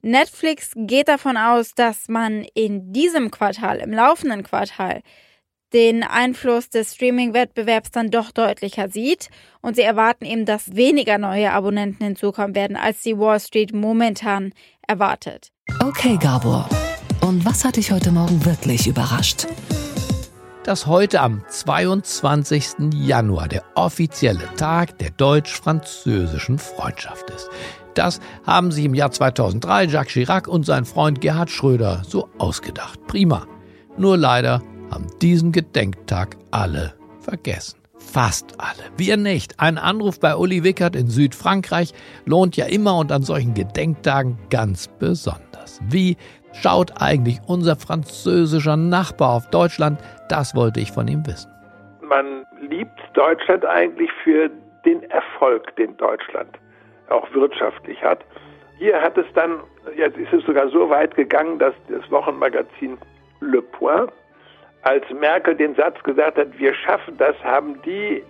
Netflix 0.00 0.72
geht 0.76 1.08
davon 1.08 1.36
aus, 1.36 1.74
dass 1.74 2.08
man 2.08 2.46
in 2.54 2.92
diesem 2.92 3.30
Quartal, 3.30 3.78
im 3.78 3.90
laufenden 3.90 4.42
Quartal, 4.42 5.02
den 5.74 6.04
Einfluss 6.04 6.70
des 6.70 6.94
Streaming-Wettbewerbs 6.94 7.90
dann 7.90 8.10
doch 8.10 8.30
deutlicher 8.30 8.88
sieht 8.88 9.28
und 9.60 9.74
sie 9.74 9.82
erwarten 9.82 10.24
eben, 10.24 10.46
dass 10.46 10.76
weniger 10.76 11.18
neue 11.18 11.52
Abonnenten 11.52 12.04
hinzukommen 12.04 12.54
werden, 12.54 12.76
als 12.76 13.02
die 13.02 13.18
Wall 13.18 13.40
Street 13.40 13.74
momentan 13.74 14.52
erwartet. 14.86 15.50
Okay, 15.82 16.16
Gabor. 16.16 16.68
Und 17.20 17.44
was 17.44 17.64
hat 17.64 17.76
dich 17.76 17.90
heute 17.90 18.12
Morgen 18.12 18.44
wirklich 18.44 18.86
überrascht? 18.86 19.46
Dass 20.62 20.86
heute 20.86 21.20
am 21.20 21.42
22. 21.48 22.92
Januar 22.94 23.48
der 23.48 23.64
offizielle 23.74 24.48
Tag 24.56 24.98
der 24.98 25.10
deutsch-französischen 25.10 26.58
Freundschaft 26.58 27.28
ist. 27.30 27.50
Das 27.94 28.20
haben 28.46 28.70
sich 28.70 28.84
im 28.84 28.94
Jahr 28.94 29.10
2003 29.10 29.84
Jacques 29.86 30.12
Chirac 30.12 30.46
und 30.46 30.64
sein 30.64 30.84
Freund 30.84 31.20
Gerhard 31.20 31.50
Schröder 31.50 32.02
so 32.06 32.28
ausgedacht. 32.38 33.06
Prima. 33.06 33.46
Nur 33.96 34.16
leider 34.16 34.62
haben 34.90 35.06
diesen 35.20 35.52
Gedenktag 35.52 36.36
alle 36.50 36.94
vergessen. 37.20 37.80
Fast 37.96 38.56
alle. 38.58 38.90
Wir 38.96 39.16
nicht. 39.16 39.60
Ein 39.60 39.78
Anruf 39.78 40.20
bei 40.20 40.36
Uli 40.36 40.62
Wickert 40.62 40.94
in 40.94 41.08
Südfrankreich 41.08 41.92
lohnt 42.26 42.56
ja 42.56 42.66
immer 42.66 42.98
und 42.98 43.10
an 43.10 43.22
solchen 43.22 43.54
Gedenktagen 43.54 44.38
ganz 44.50 44.88
besonders. 44.88 45.80
Wie 45.88 46.16
schaut 46.52 46.92
eigentlich 47.00 47.40
unser 47.46 47.76
französischer 47.76 48.76
Nachbar 48.76 49.36
auf 49.36 49.50
Deutschland? 49.50 49.98
Das 50.28 50.54
wollte 50.54 50.80
ich 50.80 50.92
von 50.92 51.08
ihm 51.08 51.26
wissen. 51.26 51.50
Man 52.02 52.44
liebt 52.60 53.00
Deutschland 53.14 53.64
eigentlich 53.64 54.10
für 54.22 54.50
den 54.84 55.02
Erfolg, 55.10 55.74
den 55.76 55.96
Deutschland 55.96 56.58
auch 57.08 57.32
wirtschaftlich 57.32 58.02
hat. 58.02 58.20
Hier 58.78 59.00
hat 59.00 59.16
es 59.16 59.26
dann, 59.34 59.60
jetzt 59.96 60.16
ist 60.18 60.32
es 60.32 60.44
sogar 60.44 60.68
so 60.68 60.90
weit 60.90 61.14
gegangen, 61.14 61.58
dass 61.58 61.74
das 61.88 62.08
Wochenmagazin 62.10 62.98
Le 63.40 63.62
Point, 63.62 64.12
als 64.84 65.04
Merkel 65.18 65.56
den 65.56 65.74
Satz 65.74 66.00
gesagt 66.02 66.38
hat, 66.38 66.58
wir 66.58 66.74
schaffen 66.74 67.16
das, 67.16 67.34
haben 67.42 67.80
die 67.82 68.22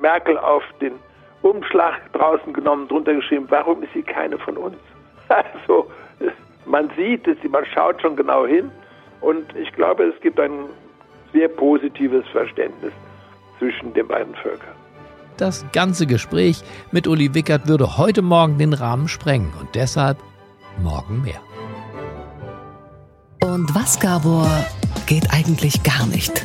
Merkel 0.00 0.38
auf 0.38 0.62
den 0.80 0.92
Umschlag 1.42 1.94
draußen 2.12 2.52
genommen, 2.52 2.88
drunter 2.88 3.14
geschrieben, 3.14 3.46
warum 3.48 3.82
ist 3.82 3.92
sie 3.92 4.02
keine 4.02 4.38
von 4.38 4.56
uns? 4.56 4.76
Also 5.28 5.90
man 6.64 6.90
sieht 6.96 7.26
es, 7.28 7.36
man 7.50 7.64
schaut 7.66 8.00
schon 8.00 8.16
genau 8.16 8.46
hin 8.46 8.70
und 9.20 9.54
ich 9.56 9.70
glaube, 9.72 10.04
es 10.04 10.18
gibt 10.22 10.40
ein 10.40 10.70
sehr 11.34 11.48
positives 11.48 12.26
Verständnis 12.28 12.92
zwischen 13.58 13.92
den 13.92 14.08
beiden 14.08 14.34
Völkern. 14.36 14.74
Das 15.36 15.66
ganze 15.72 16.06
Gespräch 16.06 16.62
mit 16.92 17.06
Uli 17.06 17.34
Wickert 17.34 17.68
würde 17.68 17.98
heute 17.98 18.22
Morgen 18.22 18.56
den 18.56 18.72
Rahmen 18.72 19.06
sprengen 19.06 19.52
und 19.60 19.74
deshalb 19.74 20.16
morgen 20.82 21.22
mehr. 21.22 21.40
Und 23.42 23.74
was, 23.74 24.00
Gabor, 24.00 24.48
geht 25.08 25.30
eigentlich 25.30 25.82
gar 25.82 26.06
nicht? 26.06 26.44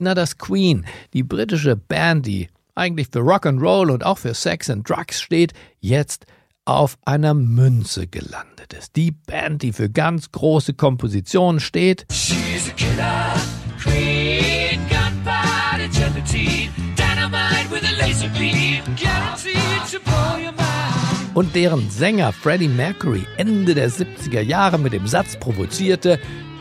Na, 0.00 0.14
das 0.14 0.38
Queen, 0.38 0.84
die 1.14 1.22
britische 1.22 1.76
Band, 1.76 2.26
die 2.26 2.48
eigentlich 2.74 3.08
für 3.12 3.20
Rock'n'Roll 3.20 3.92
und 3.92 4.04
auch 4.04 4.18
für 4.18 4.34
Sex 4.34 4.68
and 4.68 4.88
Drugs 4.88 5.20
steht, 5.20 5.52
jetzt 5.78 6.26
auf 6.64 6.98
einer 7.04 7.32
Münze 7.32 8.08
gelandet 8.08 8.72
ist. 8.76 8.96
Die 8.96 9.12
Band, 9.12 9.62
die 9.62 9.72
für 9.72 9.88
ganz 9.88 10.32
große 10.32 10.74
Kompositionen 10.74 11.60
steht. 11.60 12.06
She's 12.10 12.68
a 12.68 12.72
killer, 12.76 13.34
queen, 13.80 14.80
gunfight, 14.88 15.80
agility, 15.80 16.70
dynamite 16.96 17.70
with 17.70 17.84
a 17.84 18.04
laser 18.04 18.28
beam, 18.36 18.82
guaranteed 18.96 19.54
to 19.92 20.00
blow 20.04 20.44
your 20.44 20.52
mind. 20.52 21.34
Und 21.34 21.54
deren 21.54 21.88
Sänger 21.88 22.32
Freddie 22.32 22.68
Mercury 22.68 23.24
Ende 23.36 23.76
der 23.76 23.90
70er 23.90 24.40
Jahre 24.40 24.78
mit 24.78 24.92
dem 24.92 25.06
Satz 25.06 25.38
provozierte, 25.38 26.18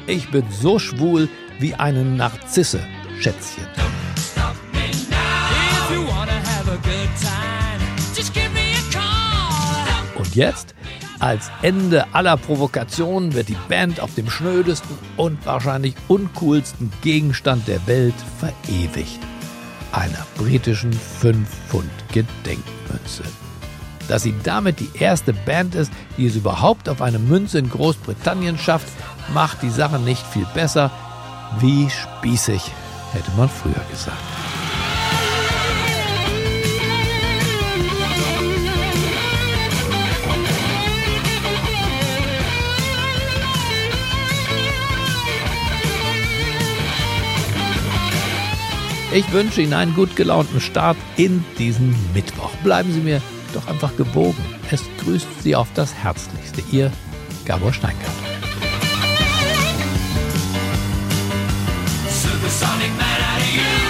ich 0.10 0.32
bin 0.32 0.44
so 0.50 0.80
schwul 0.80 1.30
wie 1.60 1.76
eine 1.76 2.04
Narzisse, 2.04 2.80
Schätzchen. 3.20 3.68
Und 10.16 10.36
jetzt, 10.36 10.74
als 11.20 11.52
Ende 11.62 12.06
aller 12.14 12.38
Provokationen, 12.38 13.34
wird 13.34 13.50
die 13.50 13.58
Band 13.68 14.00
auf 14.00 14.16
dem 14.16 14.30
schnödesten 14.30 14.98
und 15.18 15.46
wahrscheinlich 15.46 15.96
uncoolsten 16.08 16.94
Gegenstand 17.02 17.68
der 17.68 17.86
Welt 17.88 18.16
verewigt. 18.40 19.20
Einer 19.92 20.26
britischen 20.38 20.92
5-Pfund-Gedenkmünze. 20.92 23.24
Dass 24.08 24.24
sie 24.24 24.34
damit 24.44 24.80
die 24.80 24.90
erste 24.96 25.34
Band 25.34 25.76
ist, 25.76 25.92
die 26.18 26.26
es 26.26 26.36
überhaupt 26.36 26.90
auf 26.90 27.00
eine 27.02 27.20
Münze 27.20 27.60
in 27.60 27.70
Großbritannien 27.70 28.58
schafft, 28.58 28.88
macht 29.34 29.62
die 29.62 29.70
Sache 29.70 30.00
nicht 30.00 30.26
viel 30.26 30.46
besser. 30.54 30.92
Wie 31.60 31.90
spießig, 31.90 32.72
hätte 33.14 33.32
man 33.36 33.50
früher 33.50 33.84
gesagt. 33.90 34.18
Ich 49.12 49.32
wünsche 49.32 49.64
Ihnen 49.64 49.74
einen 49.74 49.96
gut 49.96 50.16
gelaunten 50.16 50.62
Start 50.62 50.96
in 51.18 51.44
diesen 51.58 51.96
Mittwoch. 52.14 52.52
Bleiben 52.64 52.94
Sie 52.94 53.00
mir 53.00 53.22
doch 53.56 53.68
einfach 53.68 53.96
gewogen. 53.98 54.38
Es 54.70 54.84
grüßt 55.04 55.42
Sie 55.42 55.56
auf 55.56 55.68
das 55.74 55.96
Herzlichste. 55.96 56.62
Ihr 56.72 56.92
Gabor 57.46 57.74
Steingart. 57.74 58.29
Supersonic 62.60 62.92
man 62.98 63.22
out 63.22 63.40
of 63.40 63.56
you. 63.56 63.89